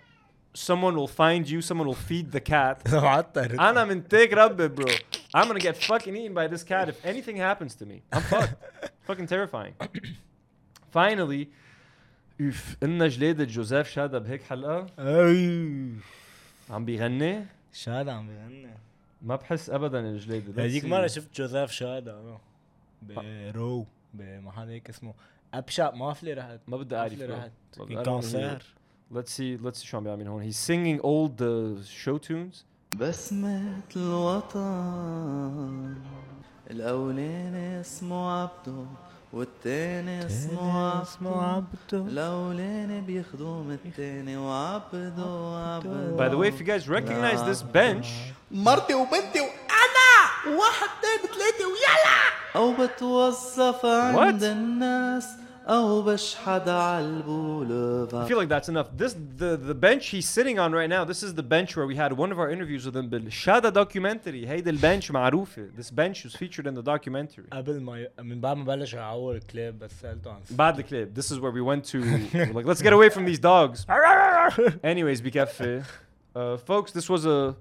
[0.55, 1.61] Someone will find you.
[1.63, 2.83] Someone will feed the cat.
[2.85, 4.91] معطر أنا من تيك ربي bro.
[5.35, 8.03] I'm gonna get fucking eaten by this cat if anything happens to me.
[8.13, 8.55] I'm fucked.
[9.07, 9.75] fucking terrifying.
[10.91, 11.49] Finally,
[12.41, 15.93] اوف إلنا جليدة جوزيف شادا بهيك حلقة اي
[16.71, 18.71] عم بيغني شاد عم بيغني
[19.22, 20.86] ما بحس ابدا الجليدة Let's هذيك.
[20.86, 22.38] مرة شفت جوزيف شادا
[23.02, 25.14] برو بمحل هيك اسمه
[25.54, 27.22] أبشع ما في لي رحت ما بدي أعرف.
[27.22, 27.52] رحت
[28.06, 28.76] كونسير.
[29.14, 30.52] Let's see let's see شو عم بيعمل هون.
[30.52, 32.66] He's singing old uh, show tunes.
[33.00, 35.96] بسمة الوطن
[36.72, 38.86] الأولاني اسمه عبدو
[39.36, 44.38] والتاني اسمه اسمه عبدو الأولاني بيخدم التاني.
[44.38, 48.08] وعبدو عبدو By the way, if you guys recognize this bench,
[48.52, 52.26] مرتي وبنتي وأنا واحد اتنين تلاتة ويلا!
[52.56, 55.28] أو بتوظف عند الناس.
[55.67, 55.73] I
[57.01, 58.89] البولوفار feel like that's enough.
[58.97, 61.05] This the the bench he's sitting on right now.
[61.05, 63.09] This is the bench where we had one of our interviews with him.
[63.09, 64.47] بالشادا documentary.
[64.47, 65.69] هيدي البنش معروفة.
[65.77, 67.49] This bench was featured in the documentary.
[67.53, 68.09] قبل ما ي...
[68.19, 71.15] من بعد ما بلش اعور الكليب بس سالته عن بعد the clip.
[71.15, 72.01] This is where we went to.
[72.35, 73.87] we're like, let's get away from these dogs.
[74.83, 75.83] Anyways, بكفي.
[76.35, 77.55] Uh, folks, this was a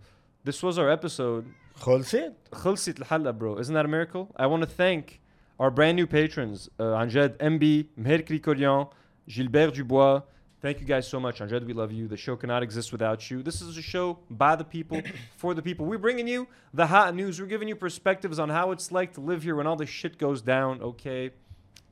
[0.46, 1.46] this was our episode.
[1.76, 3.58] خلصت؟ خلصت الحلقة bro.
[3.60, 4.28] Isn't that a miracle?
[4.36, 5.20] I want to thank
[5.60, 6.70] our brand new patrons.
[6.80, 8.88] Uh, عن جد MB, مهير كريكوريان,
[9.28, 10.24] Gilbert Dubois.
[10.62, 11.40] Thank you guys so much.
[11.40, 12.10] Anjad, we love you.
[12.10, 13.42] The show cannot exist without you.
[13.42, 15.02] This is a show by the people,
[15.38, 15.86] for the people.
[15.86, 17.40] We're bringing you the hot news.
[17.40, 20.18] We're giving you perspectives on how it's like to live here when all this shit
[20.18, 20.82] goes down.
[20.82, 21.32] Okay.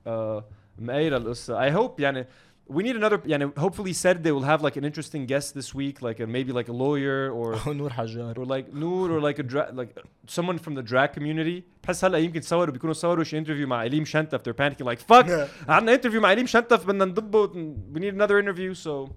[0.06, 0.42] Uh,
[0.80, 1.58] مقايرة القصة.
[1.58, 2.26] I hope يعني
[2.69, 6.01] we need another and hopefully said they will have like an interesting guest this week
[6.01, 9.71] like a, maybe like a lawyer or oh, or like Nour or like a dra-
[9.73, 11.65] like someone from the drag community.
[11.85, 15.49] بحس هلا يمكن صوروا بيكونوا صوروا شي انترفيو مع إليم شنتف they're panicking like fuck!
[15.69, 17.49] عندنا انترفيو مع إليم شنتف بدنا نضبه
[17.95, 18.75] we need another interview.
[18.75, 19.09] So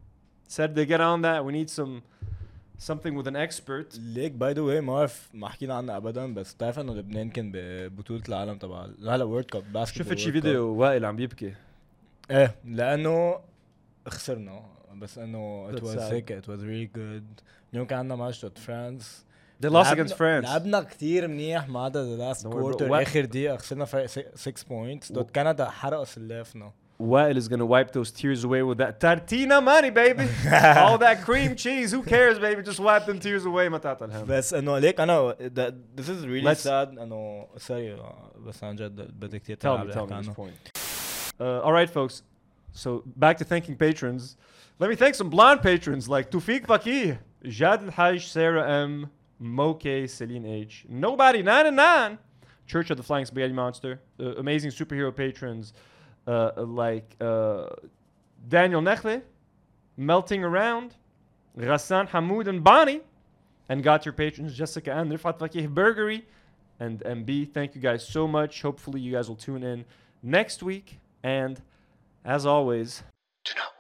[0.48, 1.45] said they get on that.
[1.45, 2.03] We need some
[2.78, 3.99] something with an expert.
[3.99, 7.52] ليك باي ذا واي ما اعرف ما حكينا عنه ابدا بس بتعرف انه لبنان كان
[7.53, 11.53] ببطوله العالم تبع هلا وورلد كاب باسكت شفت شي فيديو وائل عم بيبكي
[12.31, 13.39] إيه لأنه
[14.07, 14.61] خسرنا
[14.95, 17.43] بس انه it was sick it was really good
[17.73, 19.26] اليوم كان عندنا ماتش ضد فرانس
[19.65, 20.43] They lost against France.
[20.43, 22.47] لعبنا كثير منيح ما عدا ذا لاست.
[22.47, 26.72] كوارتر اخر دقيقة خسرنا فرق 6 بوينتس ضد كندا حرقوا سلافنا
[27.03, 30.26] Wael is gonna wipe those tears away with that tartina money baby
[30.85, 34.26] all that cream cheese who cares baby just wipe them tears away ما تعطى الهم
[34.26, 35.35] بس انه ليك أنا
[35.97, 37.97] this is really Let's- sad انه سوري
[38.45, 40.34] بس عن جد بدي كثير Tell me, tell me عنه.
[40.34, 40.74] this point.
[41.40, 42.24] Uh, all right, folks.
[42.72, 44.38] So back to thanking patrons.
[44.80, 49.10] Let me thank some blonde patrons like Tufik Fakih, Jad Haj, Sarah M,
[49.40, 52.18] Moke, Celine H, Nobody 99,
[52.68, 55.74] Church of the Flying Spaghetti Monster, uh, amazing superhero patrons.
[56.28, 57.68] uh, like uh,
[58.48, 59.22] Daniel Nechle,
[59.98, 60.95] Melting Around,
[61.57, 63.02] Ghassan Hamoud and Bonnie,
[63.70, 66.24] and got your patrons Jessica and Rifat Fakih Burgery,
[66.80, 67.53] and MB.
[67.53, 68.62] Thank you guys so much.
[68.62, 69.86] Hopefully, you guys will tune in
[70.22, 70.99] next week.
[71.26, 71.60] And
[72.23, 73.02] as always,
[73.45, 73.74] To know.